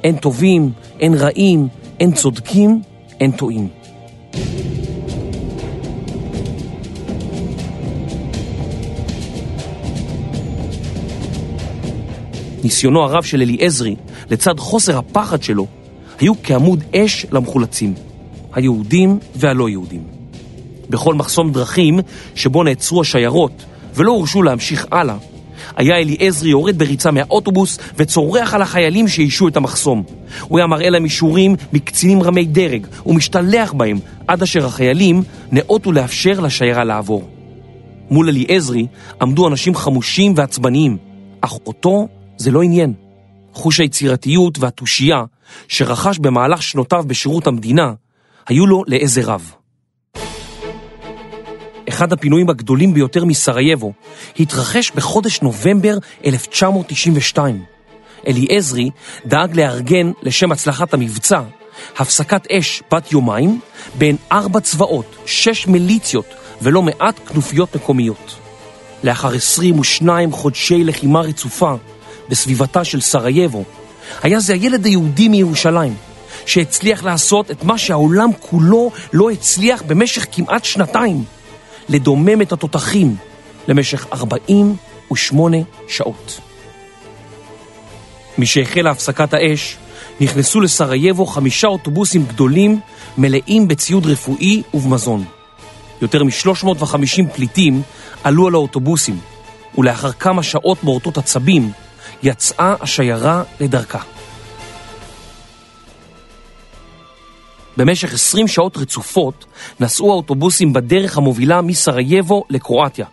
אין 0.05 0.17
טובים, 0.17 0.73
אין 1.01 1.15
רעים, 1.15 1.69
אין 2.01 2.13
צודקים, 2.13 2.83
אין 3.21 3.33
טועים. 3.33 3.69
ניסיונו 12.65 13.03
הרב 13.03 13.23
של 13.23 13.43
אליעזרי, 13.43 13.97
לצד 14.31 14.59
חוסר 14.59 14.99
הפחד 14.99 15.43
שלו, 15.43 15.67
היו 16.19 16.33
כעמוד 16.43 16.85
אש 16.97 17.27
למחולצים, 17.33 17.95
היהודים 18.53 19.19
והלא 19.37 19.69
יהודים. 19.69 20.03
בכל 20.91 21.15
מחסום 21.15 21.53
דרכים 21.53 22.01
שבו 22.35 22.63
נעצרו 22.63 23.01
השיירות 23.01 23.65
ולא 23.95 24.11
הורשו 24.11 24.43
להמשיך 24.43 24.87
הלאה, 24.93 25.17
היה 25.77 25.97
אליעזרי 25.97 26.51
יורד 26.51 26.79
בריצה 26.79 27.11
מהאוטובוס 27.11 27.79
וצורח 27.97 28.55
על 28.55 28.63
החיילים 28.63 29.09
שאישו 29.09 29.49
את 29.49 29.57
המחסום. 29.57 30.03
הוא 30.43 30.59
היה 30.59 30.67
מראה 30.67 30.91
להם 30.91 31.05
אישורים 31.05 31.57
מקצינים 31.73 32.23
רמי 32.23 32.45
דרג 32.45 32.87
ומשתלח 33.07 33.73
בהם 33.73 33.99
עד 34.29 34.43
אשר 34.43 34.67
החיילים 34.67 35.23
נאותו 35.53 35.93
לאפשר 35.93 36.41
לשיירה 36.41 36.85
לעבור. 36.85 37.29
מול 38.11 38.29
אליעזרי 38.29 38.87
עמדו 39.21 39.49
אנשים 39.49 39.75
חמושים 39.75 40.33
ועצבניים, 40.37 40.97
אך 41.41 41.59
אותו 41.67 42.09
זה 42.37 42.51
לא 42.51 42.63
עניין. 42.63 42.93
חוש 43.53 43.81
היצירתיות 43.81 44.59
והתושייה 44.59 45.25
שרכש 45.69 46.19
במהלך 46.19 46.63
שנותיו 46.63 47.05
בשירות 47.07 47.47
המדינה 47.47 47.93
היו 48.47 48.67
לו 48.67 48.83
לאיזה 48.87 49.23
רב. 49.25 49.53
אחד 51.93 52.13
הפינויים 52.13 52.51
הגדולים 52.51 52.95
ביותר 52.95 53.25
מסרייבו 53.25 53.93
התרחש 54.41 54.91
בחודש 54.91 55.43
נובמבר 55.43 55.99
1992. 56.25 57.63
אליעזרי 58.29 58.91
דאג 59.27 59.57
לארגן 59.57 60.13
לשם 60.23 60.53
הצלחת 60.53 60.95
המבצע 60.95 61.41
הפסקת 61.99 62.47
אש 62.51 62.83
בת 62.93 63.13
יומיים 63.13 63.61
בין 63.95 64.17
ארבע 64.33 64.61
צבאות, 64.61 65.17
שש 65.27 65.67
מיליציות 65.67 66.27
ולא 66.63 66.83
מעט 66.83 67.21
כנופיות 67.29 67.77
מקומיות. 67.77 68.37
לאחר 69.05 69.35
22 69.35 70.33
חודשי 70.33 70.85
לחימה 70.85 71.21
רצופה 71.21 71.75
בסביבתה 72.29 72.85
של 72.85 73.01
סרייבו, 73.01 73.65
היה 74.23 74.41
זה 74.41 74.53
הילד 74.53 74.85
היהודי 74.85 75.29
מירושלים, 75.29 75.95
שהצליח 76.47 77.05
לעשות 77.05 77.51
את 77.51 77.65
מה 77.65 77.79
שהעולם 77.79 78.31
כולו 78.41 78.91
לא 79.13 79.31
הצליח 79.31 79.83
במשך 79.83 80.27
כמעט 80.33 80.65
שנתיים, 80.65 81.25
לדומם 81.93 82.43
את 82.43 82.53
התותחים 82.53 83.17
למשך 83.69 84.07
48 84.13 85.57
שעות. 85.89 86.41
משהחלה 88.39 88.91
הפסקת 88.91 89.35
האש, 89.35 89.77
נכנסו 90.21 90.61
לסרייבו 90.61 91.27
חמישה 91.27 91.67
אוטובוסים 91.67 92.25
גדולים 92.27 92.81
מלאים 93.19 93.69
בציוד 93.69 94.07
רפואי 94.07 94.63
ובמזון. 94.75 95.25
יותר 96.03 96.25
מ-350 96.25 97.35
פליטים 97.35 97.83
עלו 98.25 98.47
על 98.47 98.55
האוטובוסים, 98.55 99.19
ולאחר 99.79 100.13
כמה 100.13 100.43
שעות 100.43 100.85
מורטות 100.85 101.19
עצבים, 101.19 101.71
יצאה 102.23 102.75
השיירה 102.81 103.43
לדרכה. 103.61 104.12
במשך 107.77 108.15
20 108.15 108.49
שעות 108.49 108.77
רצופות 108.77 109.45
נסעו 109.81 110.13
האוטובוסים 110.13 110.73
בדרך 110.73 111.17
המובילה 111.19 111.63
מסרייבו 111.63 112.45
לקרואטיה, 112.51 113.07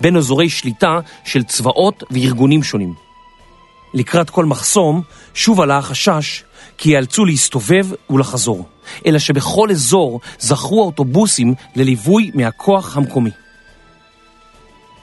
בין 0.00 0.16
אזורי 0.16 0.48
שליטה 0.48 0.98
של 1.24 1.44
צבאות 1.44 2.04
וארגונים 2.10 2.62
שונים. 2.62 2.94
לקראת 3.94 4.30
כל 4.30 4.44
מחסום 4.44 5.02
שוב 5.34 5.60
עלה 5.60 5.78
החשש 5.78 6.42
כי 6.78 6.90
ייאלצו 6.90 7.24
להסתובב 7.24 7.86
ולחזור, 8.10 8.68
אלא 9.06 9.18
שבכל 9.18 9.70
אזור 9.70 10.20
זכו 10.38 10.82
האוטובוסים 10.82 11.54
לליווי 11.76 12.30
מהכוח 12.34 12.96
המקומי. 12.96 13.30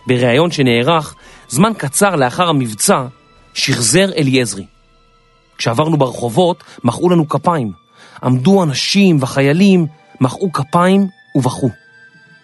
בריאיון 0.08 0.52
שנערך 0.52 1.16
זמן 1.50 1.72
קצר 1.78 2.16
לאחר 2.16 2.50
המבצע, 2.50 3.06
שחזר 3.54 4.14
אליעזרי. 4.18 4.66
כשעברנו 5.58 5.98
ברחובות, 5.98 6.64
מחאו 6.84 7.10
לנו 7.10 7.30
כפיים. 7.30 7.87
עמדו 8.24 8.64
אנשים 8.64 9.18
וחיילים, 9.22 9.88
מחאו 10.22 10.52
כפיים 10.52 11.08
ובכו. 11.36 11.70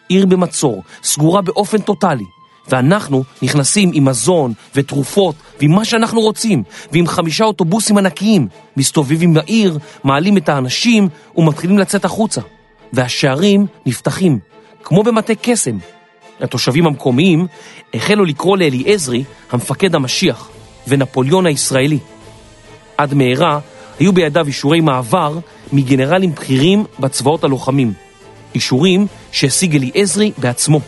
עיר 0.09 0.25
במצור, 0.25 0.83
סגורה 1.03 1.41
באופן 1.41 1.77
טוטאלי, 1.77 2.23
ואנחנו 2.67 3.23
נכנסים 3.41 3.91
עם 3.93 4.05
מזון 4.05 4.53
ותרופות 4.75 5.35
ועם 5.59 5.71
מה 5.71 5.85
שאנחנו 5.85 6.21
רוצים, 6.21 6.63
ועם 6.91 7.07
חמישה 7.07 7.45
אוטובוסים 7.45 7.97
ענקיים, 7.97 8.47
מסתובבים 8.77 9.33
בעיר, 9.33 9.79
מעלים 10.03 10.37
את 10.37 10.49
האנשים 10.49 11.09
ומתחילים 11.35 11.77
לצאת 11.77 12.05
החוצה. 12.05 12.41
והשערים 12.93 13.65
נפתחים, 13.85 14.39
כמו 14.83 15.03
במטה 15.03 15.33
קסם. 15.41 15.77
התושבים 16.39 16.87
המקומיים 16.87 17.47
החלו 17.93 18.25
לקרוא 18.25 18.57
לאליעזרי 18.57 19.23
המפקד 19.51 19.95
המשיח 19.95 20.49
ונפוליאון 20.87 21.45
הישראלי. 21.45 21.99
עד 22.97 23.13
מהרה 23.13 23.59
היו 23.99 24.13
בידיו 24.13 24.47
אישורי 24.47 24.81
מעבר 24.81 25.39
מגנרלים 25.71 26.31
בכירים 26.31 26.85
בצבאות 26.99 27.43
הלוחמים. 27.43 27.93
אישורים 28.55 29.07
שהשיג 29.31 29.75
אליעזרי 29.75 30.31
בעצמו. 30.37 30.79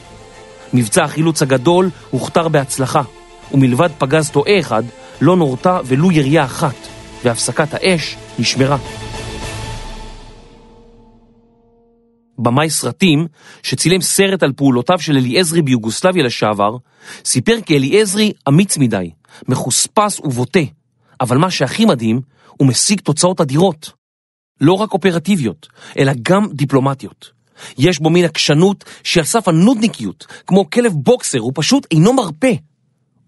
מבצע 0.74 1.04
החילוץ 1.04 1.42
הגדול 1.42 1.90
הוכתר 2.10 2.48
בהצלחה, 2.48 3.02
ומלבד 3.52 3.90
פגז 3.98 4.30
טועה 4.30 4.60
אחד, 4.60 4.84
לא 5.22 5.36
נורתה 5.36 5.80
ולו 5.86 6.12
ירייה 6.12 6.46
אחת, 6.46 6.76
והפסקת 7.24 7.74
האש 7.74 8.16
נשמרה. 8.40 8.78
במאי 12.38 12.70
סרטים, 12.70 13.28
שצילם 13.64 14.02
סרט 14.02 14.44
על 14.44 14.54
פעולותיו 14.56 15.00
של 15.00 15.18
אליעזרי 15.18 15.62
ביוגוסלביה 15.62 16.24
לשעבר, 16.24 16.78
סיפר 17.26 17.58
כי 17.66 17.78
אליעזרי 17.78 18.32
אמיץ 18.48 18.78
מדי, 18.78 19.12
מחוספס 19.48 20.20
ובוטה, 20.20 20.60
אבל 21.22 21.38
מה 21.38 21.52
שהכי 21.52 21.86
מדהים, 21.86 22.22
הוא 22.50 22.68
משיג 22.68 23.00
תוצאות 23.00 23.42
אדירות. 23.42 23.92
לא 24.62 24.74
רק 24.74 24.94
אופרטיביות, 24.94 25.68
אלא 25.98 26.12
גם 26.22 26.48
דיפלומטיות. 26.54 27.32
יש 27.78 28.00
בו 28.00 28.10
מין 28.10 28.26
עקשנות 28.26 28.84
שעל 29.04 29.24
סף 29.24 29.48
הנודניקיות, 29.48 30.26
כמו 30.48 30.70
כלב 30.70 30.94
בוקסר, 30.94 31.40
הוא 31.40 31.52
פשוט 31.56 31.88
אינו 31.92 32.14
מרפה. 32.14 32.48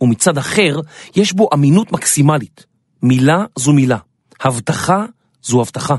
ומצד 0.01 0.38
אחר, 0.38 0.79
יש 1.15 1.34
בו 1.34 1.50
אמינות 1.53 1.91
מקסימלית. 1.91 2.65
מילה 3.03 3.46
זו 3.60 3.74
מילה, 3.74 3.98
הבטחה 4.41 5.05
זו 5.43 5.62
הבטחה. 5.62 5.96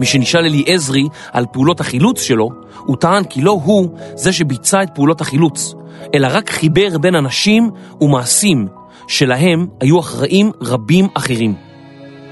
משנשאל 0.00 0.44
אליעזרי 0.44 1.04
על 1.32 1.46
פעולות 1.52 1.80
החילוץ 1.80 2.20
שלו, 2.20 2.48
הוא 2.78 2.96
טען 2.96 3.24
כי 3.24 3.42
לא 3.42 3.50
הוא 3.64 3.98
זה 4.14 4.32
שביצע 4.32 4.82
את 4.82 4.88
פעולות 4.94 5.20
החילוץ, 5.20 5.74
אלא 6.14 6.28
רק 6.30 6.50
חיבר 6.50 6.98
בין 6.98 7.14
אנשים 7.14 7.70
ומעשים 8.00 8.68
שלהם 9.08 9.66
היו 9.80 10.00
אחראים 10.00 10.50
רבים 10.60 11.08
אחרים. 11.14 11.54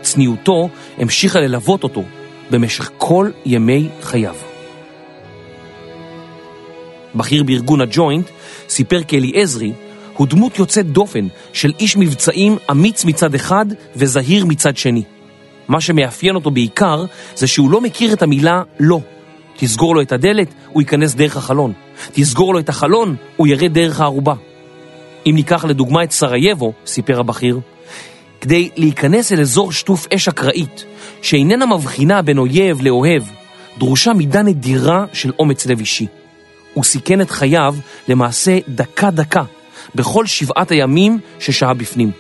צניעותו 0.01 0.69
המשיכה 0.99 1.41
ללוות 1.41 1.83
אותו 1.83 2.03
במשך 2.51 2.91
כל 2.99 3.31
ימי 3.47 3.89
חייו. 4.03 4.35
בכיר 7.15 7.43
בארגון 7.43 7.81
הג'וינט 7.81 8.27
סיפר 8.69 9.03
כי 9.03 9.19
אליעזרי 9.19 9.73
הוא 10.17 10.27
דמות 10.27 10.59
יוצאת 10.59 10.87
דופן 10.87 11.27
של 11.53 11.73
איש 11.81 11.97
מבצעים 11.97 12.57
אמיץ 12.71 13.05
מצד 13.05 13.35
אחד 13.35 13.67
וזהיר 13.97 14.47
מצד 14.47 14.77
שני. 14.77 15.03
מה 15.69 15.81
שמאפיין 15.81 16.35
אותו 16.35 16.51
בעיקר 16.51 17.05
זה 17.35 17.47
שהוא 17.47 17.71
לא 17.71 17.81
מכיר 17.81 18.13
את 18.13 18.23
המילה 18.23 18.63
לא. 18.81 19.01
תסגור 19.57 19.95
לו 19.95 20.03
את 20.03 20.13
הדלת, 20.13 20.55
הוא 20.69 20.83
ייכנס 20.83 21.15
דרך 21.15 21.37
החלון. 21.37 21.73
תסגור 22.13 22.55
לו 22.55 22.59
את 22.59 22.69
החלון, 22.69 23.17
הוא 23.37 23.47
ירד 23.47 23.75
דרך 23.75 24.01
הערובה. 24.01 24.35
אם 25.27 25.33
ניקח 25.35 25.65
לדוגמה 25.65 26.05
את 26.05 26.13
סרייבו, 26.13 26.73
סיפר 26.87 27.21
הבכיר, 27.21 27.61
כדי 28.41 28.71
להיכנס 28.77 29.33
אל 29.33 29.41
אזור 29.41 29.73
שטוף 29.73 30.07
אש 30.15 30.29
אקראית, 30.29 30.85
שאיננה 31.23 31.67
מבחינה 31.67 32.23
בין 32.23 32.39
אויב 32.39 32.83
לאוהב, 32.83 33.23
דרושה 33.79 34.13
מידה 34.13 34.43
נדירה 34.43 35.05
של 35.13 35.33
אומץ 35.39 35.67
לב 35.67 35.79
אישי. 35.79 36.07
הוא 36.75 36.85
סיכן 36.85 37.21
את 37.21 37.31
חייו 37.31 37.75
למעשה 38.09 38.59
דקה-דקה, 38.69 39.43
בכל 39.95 40.27
שבעת 40.27 40.71
הימים 40.71 41.19
ששהה 41.39 41.75
בפנים. 41.75 42.11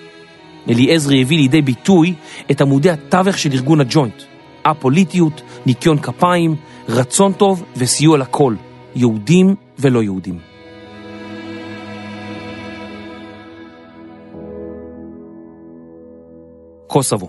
אליעזרי 0.69 1.23
הביא 1.23 1.37
לידי 1.37 1.63
ביטוי 1.63 2.15
את 2.51 2.61
עמודי 2.61 2.91
התווך 2.91 3.39
של 3.39 3.53
ארגון 3.53 3.81
הג'וינט. 3.81 4.23
א-פוליטיות, 4.65 5.43
ניקיון 5.67 5.99
כפיים, 5.99 6.57
רצון 6.89 7.33
טוב 7.33 7.65
וסיוע 7.77 8.19
לכל, 8.19 8.55
יהודים 8.95 9.55
ולא 9.79 10.03
יהודים. 10.03 10.52
קוסובו 16.93 17.29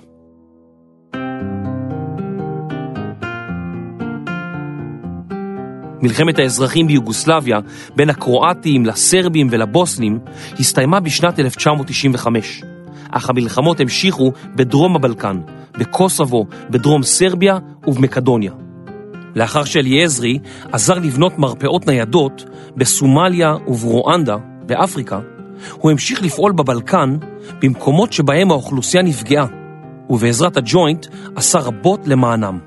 מלחמת 6.02 6.40
האזרחים 6.40 6.88
ביוגוסלביה 6.88 7.60
בין 7.96 8.10
הקרואטים 8.10 8.86
לסרבים 8.86 9.48
ולבוסנים 9.52 10.20
הסתיימה 10.60 11.00
בשנת 11.00 11.40
1995, 11.40 12.64
אך 13.12 13.30
המלחמות 13.30 13.80
המשיכו 13.80 14.32
בדרום 14.56 14.96
הבלקן, 14.96 15.42
בקוסובו, 15.80 16.46
בדרום 16.70 17.04
סרביה 17.04 17.58
ובמקדוניה. 17.88 18.52
לאחר 19.36 19.64
שאליעזרי 19.64 20.40
עזר 20.72 21.00
לבנות 21.00 21.38
מרפאות 21.38 21.88
ניידות 21.88 22.46
בסומליה 22.78 23.56
וברואנדה, 23.68 24.36
באפריקה, 24.66 25.20
הוא 25.72 25.92
המשיך 25.92 26.24
לפעול 26.24 26.52
בבלקן 26.52 27.18
במקומות 27.62 28.14
שבהם 28.14 28.52
האוכלוסייה 28.52 29.04
נפגעה, 29.04 29.46
ובעזרת 30.10 30.58
הג'וינט 30.58 31.06
עשה 31.36 31.60
רבות 31.60 32.08
למענם. 32.08 32.60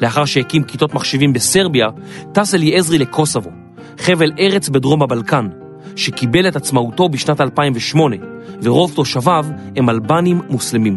לאחר 0.00 0.24
שהקים 0.24 0.64
כיתות 0.64 0.94
מחשבים 0.94 1.32
בסרביה, 1.32 1.86
טס 2.32 2.54
אליעזרי 2.54 2.98
לקוסובו, 2.98 3.50
חבל 3.98 4.32
ארץ 4.38 4.68
בדרום 4.68 5.02
הבלקן, 5.02 5.48
שקיבל 5.96 6.48
את 6.48 6.56
עצמאותו 6.56 7.08
בשנת 7.08 7.40
2008, 7.40 8.16
ורוב 8.62 8.92
תושביו 8.94 9.46
הם 9.76 9.90
אלבנים 9.90 10.40
מוסלמים. 10.50 10.96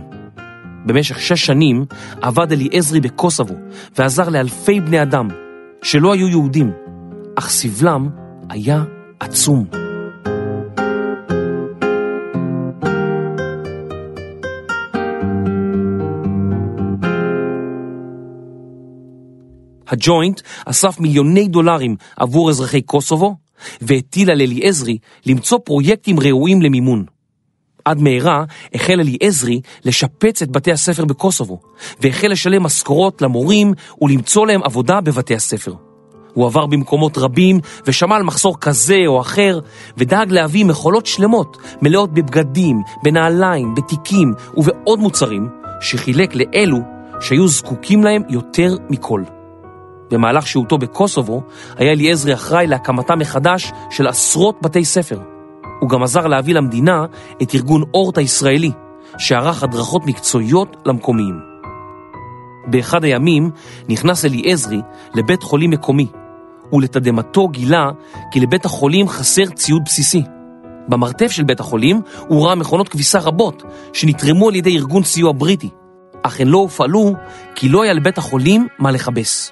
במשך 0.86 1.20
שש 1.20 1.46
שנים 1.46 1.86
עבד 2.22 2.52
אליעזרי 2.52 3.00
בקוסובו 3.00 3.56
ועזר 3.98 4.30
לאלפי 4.30 4.80
בני 4.80 5.02
אדם 5.02 5.28
שלא 5.84 6.14
היו 6.14 6.28
יהודים, 6.28 6.72
אך 7.36 7.50
סבלם 7.50 8.10
היה 8.50 8.84
עצום. 9.20 9.85
הג'וינט 19.88 20.42
אסף 20.66 21.00
מיליוני 21.00 21.48
דולרים 21.48 21.96
עבור 22.18 22.50
אזרחי 22.50 22.82
קוסובו 22.82 23.36
והטיל 23.82 24.32
על 24.32 24.42
אליעזרי 24.42 24.98
למצוא 25.26 25.60
פרויקטים 25.64 26.20
ראויים 26.20 26.62
למימון. 26.62 27.06
עד 27.86 28.02
מהרה 28.02 28.44
החל 28.74 29.00
אליעזרי 29.00 29.62
לשפץ 29.86 30.42
את 30.42 30.52
בתי 30.52 30.72
הספר 30.72 31.06
בקוסובו, 31.06 31.60
והחל 32.00 32.28
לשלם 32.28 32.64
משכורות 32.64 33.22
למורים 33.22 33.74
ולמצוא 34.02 34.48
להם 34.48 34.64
עבודה 34.64 35.02
בבתי 35.02 35.36
הספר. 35.36 35.74
הוא 36.34 36.46
עבר 36.46 36.66
במקומות 36.66 37.18
רבים 37.18 37.60
ושמע 37.88 38.16
על 38.16 38.24
מחסור 38.24 38.60
כזה 38.60 38.98
או 39.08 39.22
אחר, 39.22 39.60
ודאג 39.98 40.32
להביא 40.32 40.66
מכולות 40.66 41.06
שלמות, 41.06 41.58
מלאות 41.82 42.14
בבגדים, 42.14 42.82
בנעליים, 43.04 43.76
בתיקים 43.76 44.34
ובעוד 44.58 45.00
מוצרים, 45.00 45.50
שחילק 45.82 46.36
לאלו 46.36 46.78
שהיו 47.22 47.48
זקוקים 47.48 48.04
להם 48.04 48.22
יותר 48.30 48.76
מכל. 48.90 49.35
במהלך 50.12 50.48
שהותו 50.48 50.78
בקוסובו, 50.78 51.44
היה 51.78 51.92
אליעזרי 51.92 52.34
אחראי 52.34 52.68
להקמתה 52.68 53.16
מחדש 53.16 53.72
של 53.90 54.08
עשרות 54.08 54.62
בתי 54.62 54.86
ספר. 54.86 55.20
הוא 55.80 55.90
גם 55.90 56.04
עזר 56.04 56.28
להביא 56.28 56.54
למדינה 56.54 57.06
את 57.42 57.56
ארגון 57.56 57.84
אורט 57.94 58.18
הישראלי, 58.18 58.72
שערך 59.18 59.64
הדרכות 59.64 60.06
מקצועיות 60.06 60.78
למקומיים. 60.86 61.40
באחד 62.68 63.04
הימים 63.04 63.52
נכנס 63.90 64.26
אליעזרי 64.26 64.82
לבית 65.16 65.44
חולים 65.44 65.70
מקומי, 65.70 66.08
ולתדהמתו 66.74 67.48
גילה 67.48 67.90
כי 68.32 68.40
לבית 68.40 68.66
החולים 68.66 69.08
חסר 69.08 69.46
ציוד 69.46 69.82
בסיסי. 69.86 70.24
במרתף 70.88 71.32
של 71.32 71.44
בית 71.44 71.60
החולים 71.60 72.02
הוא 72.28 72.46
ראה 72.46 72.56
מכונות 72.56 72.90
כביסה 72.90 73.20
רבות 73.20 73.64
שנתרמו 73.94 74.50
על 74.50 74.56
ידי 74.56 74.78
ארגון 74.78 75.04
סיוע 75.04 75.32
בריטי, 75.38 75.70
אך 76.24 76.40
הן 76.40 76.48
לא 76.48 76.58
הופעלו 76.58 77.14
כי 77.56 77.70
לא 77.70 77.84
היה 77.84 77.94
לבית 77.94 78.18
החולים 78.18 78.68
מה 78.80 78.92
לכבס. 78.92 79.52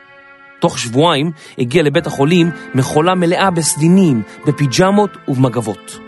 תוך 0.64 0.80
שבועיים 0.80 1.32
הגיע 1.58 1.84
לבית 1.84 2.08
החולים 2.08 2.52
מכולה 2.76 3.16
מלאה 3.16 3.52
בסדינים, 3.52 4.22
בפיג'מות 4.48 5.18
ובמגבות. 5.28 6.00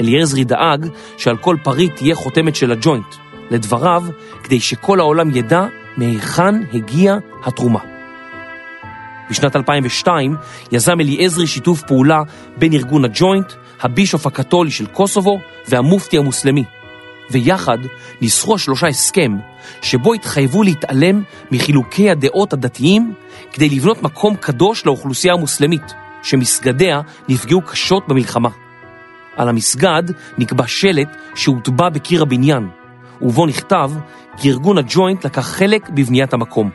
אליעזרי 0.00 0.44
דאג 0.44 0.86
שעל 1.16 1.36
כל 1.36 1.56
פריט 1.62 1.96
תהיה 1.96 2.14
חותמת 2.14 2.56
של 2.56 2.72
הג'וינט, 2.72 3.14
לדבריו, 3.50 4.02
כדי 4.42 4.60
שכל 4.60 5.00
העולם 5.00 5.36
ידע 5.36 5.66
מהיכן 5.96 6.54
הגיעה 6.74 7.16
התרומה. 7.44 7.78
בשנת 9.30 9.56
2002 9.56 10.36
יזם 10.72 11.00
אליעזרי 11.00 11.46
שיתוף 11.46 11.82
פעולה 11.82 12.22
בין 12.58 12.72
ארגון 12.72 13.04
הג'וינט, 13.04 13.52
הבישוף 13.80 14.26
הקתולי 14.26 14.70
של 14.70 14.86
קוסובו 14.86 15.40
והמופתי 15.68 16.18
המוסלמי, 16.18 16.64
ויחד 17.32 17.78
ניסחו 18.20 18.54
השלושה 18.54 18.86
הסכם 18.86 19.32
שבו 19.82 20.14
התחייבו 20.14 20.62
להתעלם 20.62 21.22
מחילוקי 21.50 22.10
הדעות 22.10 22.52
הדתיים 22.52 23.14
כדי 23.52 23.68
לבנות 23.68 24.02
מקום 24.02 24.36
קדוש 24.36 24.86
לאוכלוסייה 24.86 25.34
המוסלמית, 25.34 25.94
שמסגדיה 26.22 27.00
נפגעו 27.28 27.62
קשות 27.62 28.08
במלחמה. 28.08 28.48
על 29.36 29.48
המסגד 29.48 30.02
נקבע 30.38 30.66
שלט 30.66 31.16
שהוטבע 31.34 31.88
בקיר 31.88 32.22
הבניין, 32.22 32.68
ובו 33.22 33.46
נכתב 33.46 33.90
כי 34.36 34.50
ארגון 34.50 34.78
הג'וינט 34.78 35.24
לקח 35.24 35.46
חלק 35.46 35.90
בבניית 35.90 36.32
המקום. 36.32 36.70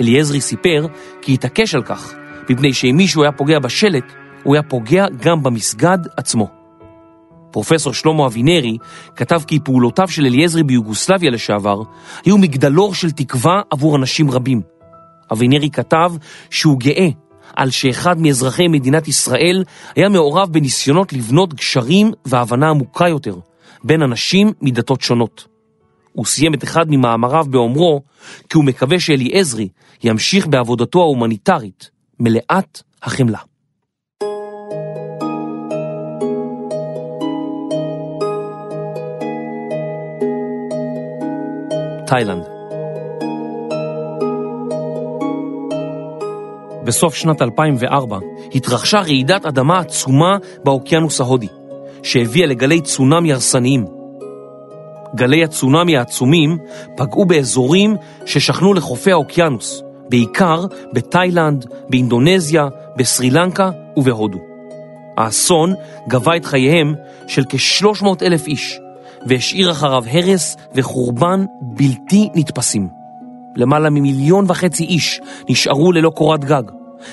אליעזרי 0.00 0.40
סיפר 0.40 0.86
כי 1.22 1.34
התעקש 1.34 1.74
על 1.74 1.82
כך, 1.82 2.14
מפני 2.50 2.72
שאם 2.72 2.94
מישהו 2.96 3.22
היה 3.22 3.32
פוגע 3.32 3.58
בשלט, 3.58 4.12
הוא 4.42 4.54
היה 4.54 4.62
פוגע 4.62 5.06
גם 5.22 5.42
במסגד 5.42 5.98
עצמו. 6.16 6.59
פרופסור 7.50 7.92
שלמה 7.92 8.26
אבינרי 8.26 8.76
כתב 9.16 9.40
כי 9.46 9.58
פעולותיו 9.64 10.08
של 10.08 10.26
אליעזרי 10.26 10.62
ביוגוסלביה 10.62 11.30
לשעבר 11.30 11.82
היו 12.24 12.38
מגדלור 12.38 12.94
של 12.94 13.10
תקווה 13.10 13.60
עבור 13.70 13.96
אנשים 13.96 14.30
רבים. 14.30 14.60
אבינרי 15.32 15.70
כתב 15.70 16.12
שהוא 16.50 16.78
גאה 16.78 17.08
על 17.56 17.70
שאחד 17.70 18.20
מאזרחי 18.20 18.68
מדינת 18.68 19.08
ישראל 19.08 19.64
היה 19.96 20.08
מעורב 20.08 20.52
בניסיונות 20.52 21.12
לבנות 21.12 21.54
גשרים 21.54 22.10
והבנה 22.24 22.70
עמוקה 22.70 23.08
יותר 23.08 23.36
בין 23.84 24.02
אנשים 24.02 24.52
מדתות 24.62 25.00
שונות. 25.00 25.46
הוא 26.12 26.26
סיים 26.26 26.54
את 26.54 26.64
אחד 26.64 26.86
ממאמריו 26.88 27.44
באומרו 27.50 28.02
כי 28.48 28.58
הוא 28.58 28.64
מקווה 28.64 29.00
שאליעזרי 29.00 29.68
ימשיך 30.04 30.46
בעבודתו 30.46 31.00
ההומניטרית, 31.00 31.90
מלאת 32.20 32.82
החמלה. 33.02 33.49
תאילנד. 42.10 42.44
בסוף 46.84 47.14
שנת 47.14 47.42
2004 47.42 48.18
התרחשה 48.54 48.98
רעידת 48.98 49.46
אדמה 49.46 49.78
עצומה 49.78 50.36
באוקיינוס 50.64 51.20
ההודי, 51.20 51.46
שהביאה 52.02 52.46
לגלי 52.46 52.80
צונאמי 52.80 53.32
הרסניים. 53.32 53.84
גלי 55.14 55.44
הצונאמי 55.44 55.96
העצומים 55.96 56.58
פגעו 56.96 57.24
באזורים 57.24 57.96
ששכנו 58.26 58.74
לחופי 58.74 59.12
האוקיינוס, 59.12 59.82
בעיקר 60.08 60.64
בתאילנד, 60.92 61.66
באינדונזיה, 61.88 62.68
בסרי 62.96 63.30
לנקה 63.30 63.70
ובהודו. 63.96 64.38
האסון 65.16 65.74
גבה 66.08 66.36
את 66.36 66.44
חייהם 66.44 66.94
של 67.26 67.44
כ-300 67.48 68.06
אלף 68.22 68.46
איש, 68.46 68.79
והשאיר 69.26 69.70
אחריו 69.70 70.04
הרס 70.12 70.56
וחורבן 70.74 71.44
בלתי 71.62 72.28
נתפסים. 72.34 72.88
למעלה 73.56 73.90
ממיליון 73.90 74.44
וחצי 74.48 74.84
איש 74.84 75.20
נשארו 75.48 75.92
ללא 75.92 76.10
קורת 76.10 76.44
גג. 76.44 76.62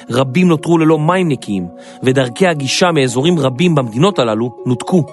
רבים 0.10 0.48
נותרו 0.48 0.78
ללא 0.78 1.00
מים 1.00 1.28
נקיים, 1.28 1.68
ודרכי 2.04 2.48
הגישה 2.48 2.92
מאזורים 2.92 3.40
רבים 3.40 3.76
במדינות 3.76 4.20
הללו 4.20 4.50
נותקו. 4.66 5.04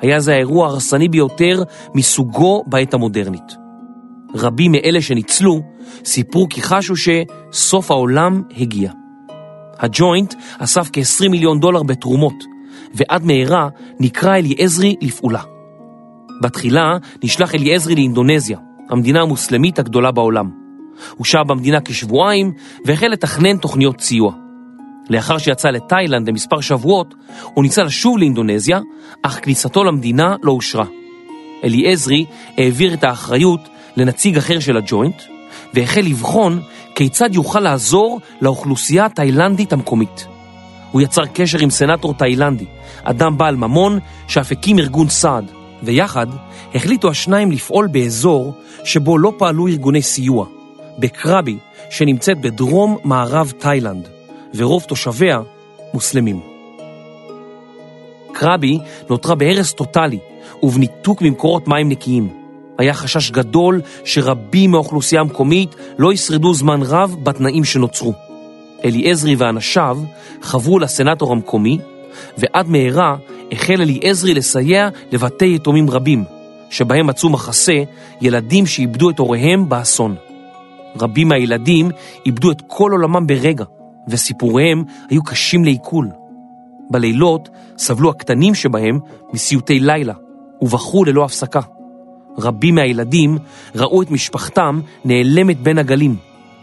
היה 0.00 0.20
זה 0.20 0.34
האירוע 0.34 0.66
הרסני 0.66 1.08
ביותר 1.08 1.62
מסוגו 1.94 2.64
בעת 2.66 2.94
המודרנית. 2.94 3.56
רבים 4.34 4.72
מאלה 4.72 5.02
שניצלו 5.02 5.60
סיפרו 6.04 6.46
כי 6.50 6.62
חשו 6.62 6.94
שסוף 6.96 7.90
העולם 7.90 8.42
הגיע. 8.56 8.90
הג'וינט 9.78 10.34
אסף 10.58 10.90
כ-20 10.92 11.28
מיליון 11.28 11.60
דולר 11.60 11.82
בתרומות, 11.82 12.44
ועד 12.94 13.24
מהרה 13.24 13.68
נקרא 14.00 14.36
אליעזרי 14.36 14.96
לפעולה. 15.00 15.57
בתחילה 16.42 16.96
נשלח 17.24 17.54
אליעזרי 17.54 17.94
לאינדונזיה, 17.94 18.58
המדינה 18.90 19.22
המוסלמית 19.22 19.78
הגדולה 19.78 20.10
בעולם. 20.10 20.50
הוא 21.16 21.24
שהה 21.24 21.44
במדינה 21.44 21.80
כשבועיים 21.80 22.52
והחל 22.84 23.06
לתכנן 23.06 23.56
תוכניות 23.56 24.00
סיוע. 24.00 24.32
לאחר 25.10 25.38
שיצא 25.38 25.68
לתאילנד 25.68 26.28
למספר 26.28 26.60
שבועות, 26.60 27.14
הוא 27.42 27.62
ניסה 27.62 27.82
לשוב 27.82 28.18
לאינדונזיה, 28.18 28.80
אך 29.22 29.38
כניסתו 29.42 29.84
למדינה 29.84 30.36
לא 30.42 30.52
אושרה. 30.52 30.84
אליעזרי 31.64 32.24
העביר 32.58 32.94
את 32.94 33.04
האחריות 33.04 33.68
לנציג 33.96 34.36
אחר 34.36 34.60
של 34.60 34.76
הג'וינט, 34.76 35.22
והחל 35.74 36.00
לבחון 36.00 36.60
כיצד 36.94 37.34
יוכל 37.34 37.60
לעזור 37.60 38.20
לאוכלוסייה 38.40 39.04
התאילנדית 39.06 39.72
המקומית. 39.72 40.26
הוא 40.90 41.02
יצר 41.02 41.26
קשר 41.26 41.58
עם 41.58 41.70
סנטור 41.70 42.14
תאילנדי, 42.14 42.66
אדם 43.02 43.38
בעל 43.38 43.56
ממון 43.56 43.98
שאף 44.28 44.52
הקים 44.52 44.78
ארגון 44.78 45.08
סעד, 45.08 45.50
ויחד 45.82 46.26
החליטו 46.74 47.10
השניים 47.10 47.52
לפעול 47.52 47.86
באזור 47.86 48.52
שבו 48.84 49.18
לא 49.18 49.32
פעלו 49.38 49.66
ארגוני 49.66 50.02
סיוע, 50.02 50.46
בקרבי 50.98 51.56
שנמצאת 51.90 52.40
בדרום 52.40 52.96
מערב 53.04 53.52
תאילנד, 53.58 54.08
ורוב 54.54 54.82
תושביה 54.82 55.40
מוסלמים. 55.94 56.40
קרבי 58.32 58.78
נותרה 59.10 59.34
בהרס 59.34 59.72
טוטאלי 59.72 60.18
ובניתוק 60.62 61.22
ממקורות 61.22 61.68
מים 61.68 61.88
נקיים. 61.88 62.28
היה 62.78 62.94
חשש 62.94 63.30
גדול 63.30 63.80
שרבים 64.04 64.70
מהאוכלוסייה 64.70 65.20
המקומית 65.20 65.74
לא 65.98 66.12
ישרדו 66.12 66.54
זמן 66.54 66.80
רב 66.82 67.16
בתנאים 67.22 67.64
שנוצרו. 67.64 68.14
אליעזרי 68.84 69.34
ואנשיו 69.38 69.98
חברו 70.42 70.78
לסנטור 70.78 71.32
המקומי, 71.32 71.78
ועד 72.38 72.68
מהרה 72.68 73.16
החל 73.52 73.80
אליעזרי 73.80 74.34
לסייע 74.34 74.88
לבתי 75.12 75.54
יתומים 75.54 75.90
רבים, 75.90 76.24
שבהם 76.70 77.06
מצאו 77.06 77.30
מחסה 77.30 77.82
ילדים 78.20 78.66
שאיבדו 78.66 79.10
את 79.10 79.18
הוריהם 79.18 79.68
באסון. 79.68 80.14
רבים 81.00 81.28
מהילדים 81.28 81.90
איבדו 82.26 82.50
את 82.50 82.62
כל 82.66 82.90
עולמם 82.92 83.26
ברגע, 83.26 83.64
וסיפוריהם 84.08 84.84
היו 85.10 85.22
קשים 85.22 85.64
לעיכול. 85.64 86.08
בלילות 86.90 87.48
סבלו 87.78 88.10
הקטנים 88.10 88.54
שבהם 88.54 88.98
מסיוטי 89.32 89.80
לילה, 89.80 90.14
ובכו 90.62 91.04
ללא 91.04 91.24
הפסקה. 91.24 91.60
רבים 92.38 92.74
מהילדים 92.74 93.38
ראו 93.74 94.02
את 94.02 94.10
משפחתם 94.10 94.80
נעלמת 95.04 95.60
בין 95.60 95.78
הגלים, 95.78 96.16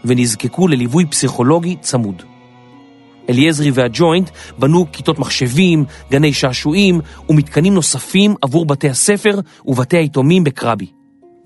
ונזקקו 0.04 0.68
לליווי 0.68 1.06
פסיכולוגי 1.06 1.76
צמוד. 1.80 2.22
אליעזרי 3.28 3.70
והג'וינט 3.70 4.30
בנו 4.58 4.86
כיתות 4.92 5.18
מחשבים, 5.18 5.84
גני 6.10 6.32
שעשועים 6.32 7.00
ומתקנים 7.28 7.74
נוספים 7.74 8.34
עבור 8.42 8.66
בתי 8.66 8.88
הספר 8.88 9.40
ובתי 9.66 9.96
היתומים 9.96 10.44
בקרבי. 10.44 10.86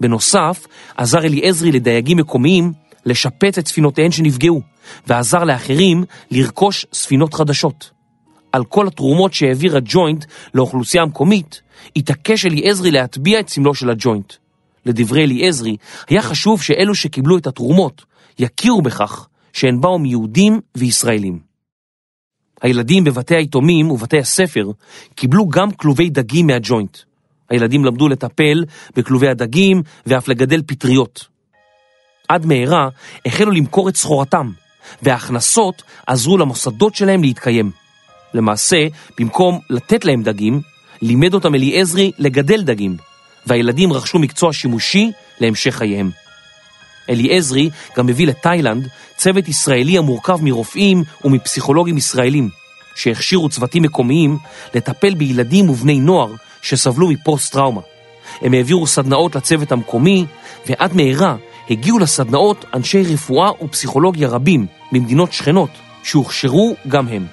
בנוסף, 0.00 0.66
עזר 0.96 1.18
אליעזרי 1.18 1.72
לדייגים 1.72 2.16
מקומיים 2.18 2.72
לשפץ 3.06 3.58
את 3.58 3.68
ספינותיהן 3.68 4.10
שנפגעו, 4.10 4.60
ועזר 5.06 5.44
לאחרים 5.44 6.04
לרכוש 6.30 6.86
ספינות 6.92 7.34
חדשות. 7.34 7.90
על 8.52 8.64
כל 8.64 8.86
התרומות 8.86 9.34
שהעביר 9.34 9.76
הג'וינט 9.76 10.24
לאוכלוסייה 10.54 11.02
המקומית, 11.02 11.60
התעקש 11.96 12.46
אליעזרי 12.46 12.90
להטביע 12.90 13.40
את 13.40 13.48
סמלו 13.48 13.74
של 13.74 13.90
הג'וינט. 13.90 14.32
לדברי 14.86 15.24
אליעזרי, 15.24 15.76
היה 16.08 16.22
חשוב 16.22 16.62
שאלו 16.62 16.94
שקיבלו 16.94 17.38
את 17.38 17.46
התרומות 17.46 18.04
יכירו 18.38 18.82
בכך 18.82 19.28
שהן 19.52 19.80
באו 19.80 19.98
מיהודים 19.98 20.60
וישראלים. 20.74 21.49
הילדים 22.62 23.04
בבתי 23.04 23.36
היתומים 23.36 23.90
ובתי 23.90 24.18
הספר 24.18 24.70
קיבלו 25.14 25.48
גם 25.48 25.70
כלובי 25.70 26.10
דגים 26.10 26.46
מהג'וינט. 26.46 26.98
הילדים 27.50 27.84
למדו 27.84 28.08
לטפל 28.08 28.64
בכלובי 28.96 29.28
הדגים 29.28 29.82
ואף 30.06 30.28
לגדל 30.28 30.62
פטריות. 30.66 31.26
עד 32.28 32.46
מהרה 32.46 32.88
החלו 33.26 33.50
למכור 33.50 33.88
את 33.88 33.96
סחורתם, 33.96 34.50
וההכנסות 35.02 35.82
עזרו 36.06 36.38
למוסדות 36.38 36.94
שלהם 36.94 37.22
להתקיים. 37.22 37.70
למעשה, 38.34 38.86
במקום 39.18 39.58
לתת 39.70 40.04
להם 40.04 40.22
דגים, 40.22 40.60
לימד 41.02 41.34
אותם 41.34 41.54
אליעזרי 41.54 42.12
לגדל 42.18 42.62
דגים, 42.62 42.96
והילדים 43.46 43.92
רכשו 43.92 44.18
מקצוע 44.18 44.52
שימושי 44.52 45.12
להמשך 45.40 45.74
חייהם. 45.74 46.10
אליעזרי 47.10 47.70
גם 47.96 48.08
הביא 48.08 48.26
לתאילנד 48.26 48.88
צוות 49.20 49.48
ישראלי 49.48 49.98
המורכב 49.98 50.38
מרופאים 50.42 51.04
ומפסיכולוגים 51.24 51.96
ישראלים, 51.96 52.48
שהכשירו 52.94 53.48
צוותים 53.48 53.82
מקומיים 53.82 54.38
לטפל 54.74 55.14
בילדים 55.14 55.70
ובני 55.70 56.00
נוער 56.00 56.32
שסבלו 56.62 57.08
מפוסט-טראומה. 57.08 57.80
הם 58.42 58.54
העבירו 58.54 58.86
סדנאות 58.86 59.36
לצוות 59.36 59.72
המקומי, 59.72 60.26
ועד 60.66 60.96
מהרה 60.96 61.36
הגיעו 61.70 61.98
לסדנאות 61.98 62.64
אנשי 62.74 63.02
רפואה 63.02 63.50
ופסיכולוגיה 63.62 64.28
רבים 64.28 64.66
ממדינות 64.92 65.32
שכנות, 65.32 65.70
שהוכשרו 66.02 66.74
גם 66.88 67.08
הם. 67.08 67.26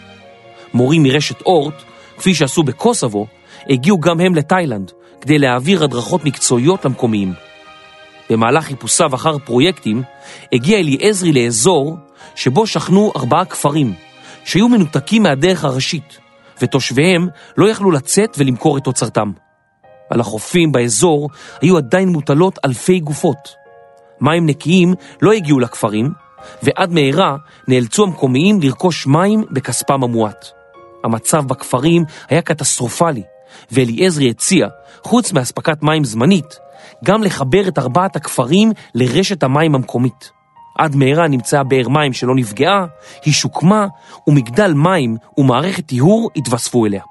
מורים 0.73 1.03
מרשת 1.03 1.41
אורט, 1.41 1.83
כפי 2.17 2.33
שעשו 2.33 2.63
בקוסובו, 2.63 3.27
הגיעו 3.69 3.99
גם 3.99 4.19
הם 4.19 4.35
לתאילנד, 4.35 4.91
כדי 5.21 5.37
להעביר 5.37 5.83
הדרכות 5.83 6.25
מקצועיות 6.25 6.85
למקומיים. 6.85 7.46
במהלך 8.29 8.65
חיפושיו 8.65 9.15
אחר 9.15 9.37
פרויקטים, 9.37 10.03
הגיע 10.53 10.79
אליעזרי 10.79 11.33
לאזור 11.33 11.97
שבו 12.35 12.67
שכנו 12.67 13.11
ארבעה 13.15 13.45
כפרים, 13.45 13.93
שהיו 14.45 14.69
מנותקים 14.69 15.23
מהדרך 15.23 15.65
הראשית, 15.65 16.17
ותושביהם 16.61 17.27
לא 17.57 17.69
יכלו 17.69 17.91
לצאת 17.91 18.35
ולמכור 18.37 18.77
את 18.77 18.83
תוצרתם. 18.83 19.31
על 20.09 20.19
החופים 20.19 20.71
באזור 20.71 21.29
היו 21.61 21.77
עדיין 21.77 22.09
מוטלות 22.09 22.59
אלפי 22.65 22.99
גופות. 22.99 23.55
מים 24.21 24.45
נקיים 24.45 24.93
לא 25.21 25.31
הגיעו 25.31 25.59
לכפרים, 25.59 26.11
ועד 26.63 26.91
מהרה 26.91 27.35
נאלצו 27.67 28.03
המקומיים 28.03 28.61
לרכוש 28.61 29.07
מים 29.07 29.43
בכספם 29.51 30.03
המועט. 30.03 30.45
המצב 31.03 31.47
בכפרים 31.47 32.03
היה 32.29 32.41
קטסטרופלי, 32.41 33.23
ואליעזרי 33.71 34.29
הציע, 34.29 34.67
חוץ 35.03 35.33
מאספקת 35.33 35.83
מים 35.83 36.03
זמנית, 36.03 36.59
גם 37.05 37.23
לחבר 37.23 37.67
את 37.67 37.79
ארבעת 37.79 38.15
הכפרים 38.15 38.71
לרשת 38.95 39.43
המים 39.43 39.75
המקומית. 39.75 40.31
עד 40.77 40.95
מהרה 40.95 41.27
נמצאה 41.27 41.63
באר 41.63 41.89
מים 41.89 42.13
שלא 42.13 42.35
נפגעה, 42.35 42.85
היא 43.25 43.33
שוקמה, 43.33 43.87
ומגדל 44.27 44.73
מים 44.73 45.17
ומערכת 45.37 45.85
טיהור 45.85 46.29
התווספו 46.35 46.85
אליה. 46.85 47.01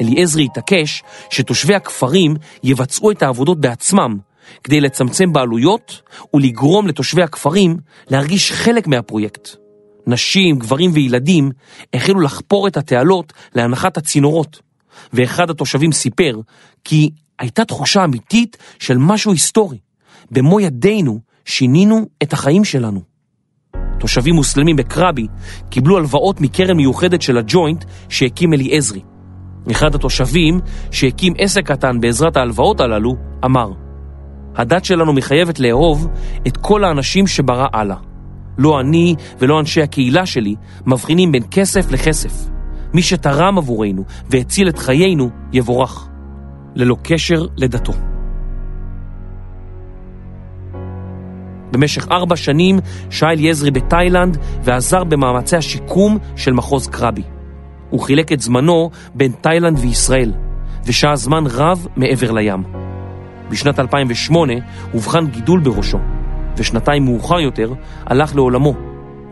אליעזרי 0.00 0.44
התעקש 0.44 1.02
שתושבי 1.30 1.74
הכפרים 1.74 2.36
יבצעו 2.62 3.10
את 3.10 3.22
העבודות 3.22 3.60
בעצמם, 3.60 4.18
כדי 4.64 4.80
לצמצם 4.80 5.32
בעלויות 5.32 6.02
ולגרום 6.34 6.86
לתושבי 6.86 7.22
הכפרים 7.22 7.76
להרגיש 8.10 8.52
חלק 8.52 8.86
מהפרויקט. 8.86 9.48
נשים, 10.06 10.58
גברים 10.58 10.90
וילדים 10.94 11.50
החלו 11.94 12.20
לחפור 12.20 12.68
את 12.68 12.76
התעלות 12.76 13.32
להנחת 13.54 13.96
הצינורות, 13.96 14.60
ואחד 15.12 15.50
התושבים 15.50 15.92
סיפר 15.92 16.40
כי 16.84 17.10
הייתה 17.40 17.64
תחושה 17.64 18.04
אמיתית 18.04 18.56
של 18.78 18.98
משהו 18.98 19.32
היסטורי. 19.32 19.78
במו 20.30 20.60
ידינו 20.60 21.20
שינינו 21.44 22.06
את 22.22 22.32
החיים 22.32 22.64
שלנו. 22.64 23.00
תושבים 23.98 24.34
מוסלמים 24.34 24.76
בקרבי 24.76 25.26
קיבלו 25.70 25.96
הלוואות 25.96 26.40
מקרן 26.40 26.76
מיוחדת 26.76 27.22
של 27.22 27.38
הג'וינט 27.38 27.84
שהקים 28.08 28.52
אליעזרי. 28.52 29.00
אחד 29.70 29.94
התושבים, 29.94 30.60
שהקים 30.90 31.32
עסק 31.38 31.66
קטן 31.66 32.00
בעזרת 32.00 32.36
ההלוואות 32.36 32.80
הללו, 32.80 33.16
אמר, 33.44 33.72
הדת 34.56 34.84
שלנו 34.84 35.12
מחייבת 35.12 35.58
לאהוב 35.60 36.08
את 36.46 36.56
כל 36.56 36.84
האנשים 36.84 37.26
שברא 37.26 37.66
אללה. 37.74 37.96
לא 38.58 38.80
אני 38.80 39.14
ולא 39.38 39.60
אנשי 39.60 39.82
הקהילה 39.82 40.26
שלי 40.26 40.54
מבחינים 40.86 41.32
בין 41.32 41.42
כסף 41.50 41.90
לכסף. 41.90 42.50
מי 42.94 43.02
שתרם 43.02 43.58
עבורנו 43.58 44.04
והציל 44.30 44.68
את 44.68 44.78
חיינו, 44.78 45.30
יבורך. 45.52 46.09
ללא 46.74 46.96
קשר 47.02 47.46
לדתו. 47.56 47.92
במשך 51.72 52.08
ארבע 52.10 52.36
שנים 52.36 52.78
שהה 53.10 53.32
אליעזרי 53.32 53.70
בתאילנד 53.70 54.38
ועזר 54.64 55.04
במאמצי 55.04 55.56
השיקום 55.56 56.18
של 56.36 56.52
מחוז 56.52 56.88
קרבי. 56.88 57.22
הוא 57.90 58.00
חילק 58.00 58.32
את 58.32 58.40
זמנו 58.40 58.90
בין 59.14 59.32
תאילנד 59.40 59.78
וישראל, 59.78 60.32
ושהה 60.86 61.16
זמן 61.16 61.44
רב 61.46 61.86
מעבר 61.96 62.32
לים. 62.32 62.62
בשנת 63.50 63.78
2008 63.78 64.52
הובחן 64.92 65.26
גידול 65.26 65.60
בראשו, 65.60 65.98
ושנתיים 66.56 67.04
מאוחר 67.04 67.40
יותר 67.40 67.72
הלך 68.06 68.36
לעולמו, 68.36 68.74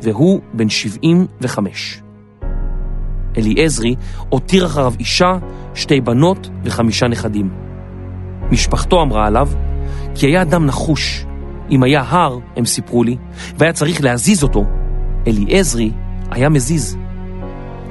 והוא 0.03 0.41
בן 0.55 0.69
75. 0.69 2.03
אליעזרי 3.37 3.95
הותיר 4.29 4.67
אחריו 4.67 4.93
אישה, 4.99 5.39
שתי 5.79 6.01
בנות 6.01 6.51
וחמישה 6.65 7.09
נכדים. 7.09 7.51
משפחתו 8.51 9.03
אמרה 9.03 9.27
עליו 9.27 9.49
כי 10.15 10.27
היה 10.27 10.43
אדם 10.43 10.67
נחוש. 10.67 11.25
אם 11.71 11.83
היה 11.83 12.05
הר, 12.09 12.39
הם 12.57 12.65
סיפרו 12.65 13.05
לי, 13.05 13.17
והיה 13.59 13.73
צריך 13.73 14.05
להזיז 14.05 14.43
אותו, 14.43 14.65
אליעזרי 15.27 15.91
היה 16.31 16.49
מזיז. 16.49 16.97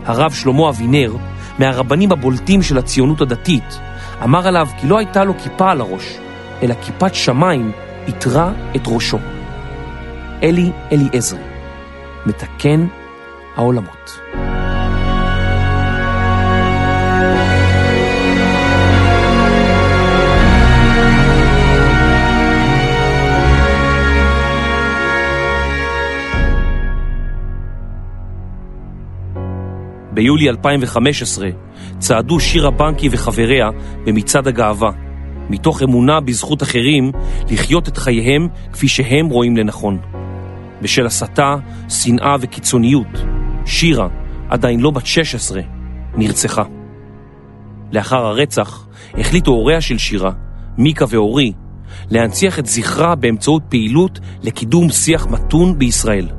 הרב 0.06 0.32
שלמה 0.32 0.70
אבינר, 0.70 1.16
מהרבנים 1.60 2.12
הבולטים 2.12 2.62
של 2.62 2.78
הציונות 2.78 3.22
הדתית, 3.22 3.80
אמר 4.24 4.48
עליו 4.48 4.68
כי 4.82 4.88
לא 4.88 4.98
הייתה 4.98 5.24
לו 5.24 5.34
כיפה 5.38 5.72
על 5.72 5.82
הראש, 5.82 6.18
אלא 6.64 6.74
כיפת 6.82 7.16
שמיים 7.16 7.72
איתרה 8.08 8.52
את 8.76 8.82
ראשו. 8.88 9.18
אלי 10.44 10.72
אליעזרי, 10.92 11.44
מתקן 12.26 12.88
העולמות. 13.56 14.20
ביולי 30.18 30.50
2015 30.50 31.50
צעדו 32.00 32.40
שירה 32.40 32.72
בנקי 32.72 33.10
וחבריה 33.12 33.70
במצעד 34.06 34.48
הגאווה, 34.48 34.92
מתוך 35.50 35.84
אמונה 35.84 36.20
בזכות 36.20 36.64
אחרים 36.64 37.12
לחיות 37.50 37.88
את 37.88 37.98
חייהם 37.98 38.48
כפי 38.74 38.88
שהם 38.88 39.28
רואים 39.28 39.58
לנכון. 39.58 39.98
בשל 40.82 41.06
הסתה, 41.06 41.56
שנאה 41.90 42.36
וקיצוניות, 42.40 43.08
שירה, 43.66 44.08
עדיין 44.50 44.80
לא 44.80 44.92
בת 44.92 45.06
16, 45.06 45.62
נרצחה. 46.16 46.64
לאחר 47.92 48.26
הרצח 48.26 48.88
החליטו 49.14 49.52
הוריה 49.52 49.82
של 49.82 49.98
שירה, 49.98 50.32
מיקה 50.78 51.06
ואורי, 51.10 51.54
להנציח 52.10 52.60
את 52.60 52.66
זכרה 52.66 53.16
באמצעות 53.16 53.64
פעילות 53.70 54.20
לקידום 54.44 54.90
שיח 54.90 55.28
מתון 55.28 55.80
בישראל. 55.80 56.37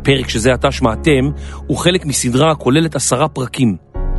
הפרק 0.00 0.28
שזה 0.28 0.52
עתה 0.52 0.72
שמעתם 0.72 1.30
הוא 1.66 1.76
חלק 1.76 2.06
מסדרה 2.06 2.50
הכוללת 2.50 2.96
עשרה 2.96 3.28
פרקים, 3.28 3.76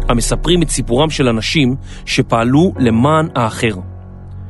המספרים 0.09 0.61
את 0.61 0.69
סיפורם 0.69 1.09
של 1.09 1.27
אנשים 1.27 1.75
שפעלו 2.05 2.73
למען 2.79 3.27
האחר. 3.35 3.75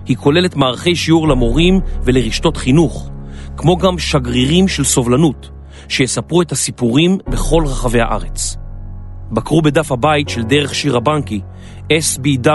היא 0.06 0.18
כוללת 0.18 0.56
מערכי 0.56 0.96
שיעור 0.96 1.28
למורים 1.28 1.80
ולרשתות 2.04 2.58
חינוך, 2.58 3.10
כמו 3.58 3.78
גם 3.78 4.00
שגרירים 4.00 4.68
של 4.68 4.84
סובלנות, 4.84 5.50
שיספרו 5.90 6.42
את 6.42 6.52
הסיפורים 6.52 7.18
בכל 7.28 7.64
רחבי 7.66 8.02
הארץ. 8.02 8.58
בקרו 9.32 9.62
בדף 9.62 9.92
הבית 9.92 10.30
של 10.30 10.44
דרך 10.44 10.76
שיר 10.76 10.98
הבנקי, 10.98 11.42
sbw.org.il, 11.88 12.48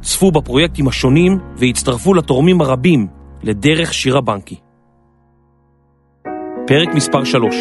צפו 0.00 0.30
בפרויקטים 0.30 0.88
השונים 0.88 1.38
והצטרפו 1.56 2.14
לתורמים 2.14 2.60
הרבים 2.60 3.06
לדרך 3.42 3.94
שיר 3.94 4.18
הבנקי. 4.18 4.67
פרק 6.68 6.94
מספר 6.94 7.24
3, 7.24 7.56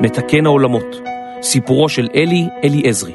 מתקן 0.00 0.46
העולמות, 0.46 1.00
סיפורו 1.42 1.88
של 1.88 2.08
אלי 2.14 2.48
אלי 2.64 2.82
עזרי. 2.84 3.12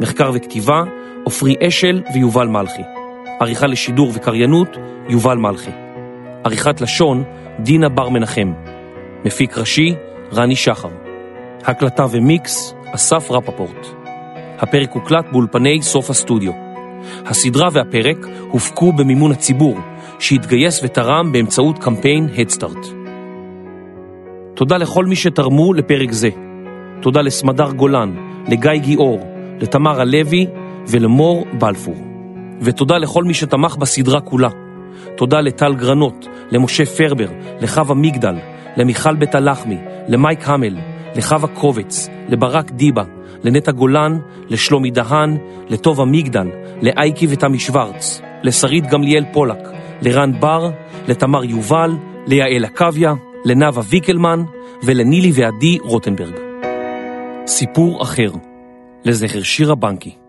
מחקר 0.00 0.30
וכתיבה, 0.34 0.82
עופרי 1.24 1.54
אשל 1.68 2.02
ויובל 2.14 2.46
מלכי. 2.46 2.82
עריכה 3.40 3.66
לשידור 3.66 4.10
וקריינות, 4.14 4.76
יובל 5.08 5.36
מלכי. 5.36 5.70
עריכת 6.44 6.80
לשון, 6.80 7.24
דינה 7.60 7.88
בר 7.88 8.08
מנחם. 8.08 8.52
מפיק 9.24 9.58
ראשי, 9.58 9.94
רני 10.32 10.56
שחר. 10.56 10.90
הקלטה 11.64 12.06
ומיקס, 12.10 12.74
אסף 12.94 13.30
רפפורט. 13.30 13.86
הפרק 14.58 14.90
הוקלט 14.92 15.24
באולפני 15.32 15.82
סוף 15.82 16.10
הסטודיו. 16.10 16.52
הסדרה 17.26 17.68
והפרק 17.72 18.26
הופקו 18.50 18.92
במימון 18.92 19.32
הציבור, 19.32 19.78
שהתגייס 20.18 20.80
ותרם 20.84 21.32
באמצעות 21.32 21.78
קמפיין 21.78 22.28
הדסטארט. 22.38 22.97
תודה 24.58 24.76
לכל 24.76 25.04
מי 25.04 25.16
שתרמו 25.16 25.74
לפרק 25.74 26.12
זה. 26.12 26.28
תודה 27.00 27.20
לסמדר 27.20 27.70
גולן, 27.70 28.14
לגיא 28.48 28.72
גיאור, 28.72 29.20
לתמר 29.60 30.00
הלוי 30.00 30.46
ולמור 30.88 31.46
בלפור. 31.58 31.94
ותודה 32.60 32.98
לכל 32.98 33.24
מי 33.24 33.34
שתמך 33.34 33.76
בסדרה 33.76 34.20
כולה. 34.20 34.48
תודה 35.16 35.40
לטל 35.40 35.74
גרנות, 35.74 36.28
למשה 36.50 36.86
פרבר, 36.86 37.28
לחווה 37.60 37.94
מגדל, 37.94 38.34
למיכל 38.76 39.16
בית 39.16 39.34
הלחמי, 39.34 39.78
למייק 40.08 40.48
המל, 40.48 40.76
לחווה 41.16 41.48
קובץ, 41.48 42.08
לברק 42.28 42.70
דיבה, 42.70 43.04
לנטע 43.44 43.72
גולן, 43.72 44.18
לשלומי 44.48 44.90
דהן, 44.90 45.36
לטובה 45.68 46.04
מגדל, 46.04 46.48
לאייקי 46.82 47.26
ותמי 47.30 47.58
שוורץ, 47.58 48.20
לשרית 48.42 48.86
גמליאל 48.86 49.24
פולק, 49.32 49.68
לרן 50.02 50.40
בר, 50.40 50.70
לתמר 51.08 51.44
יובל, 51.44 51.90
ליעל 52.26 52.64
עקביה, 52.64 53.14
לנאווה 53.48 53.82
ויקלמן 53.88 54.44
ולנילי 54.82 55.30
ועדי 55.34 55.78
רוטנברג. 55.78 56.34
סיפור 57.46 58.02
אחר, 58.02 58.30
לזכר 59.04 59.42
שירה 59.42 59.74
בנקי. 59.74 60.27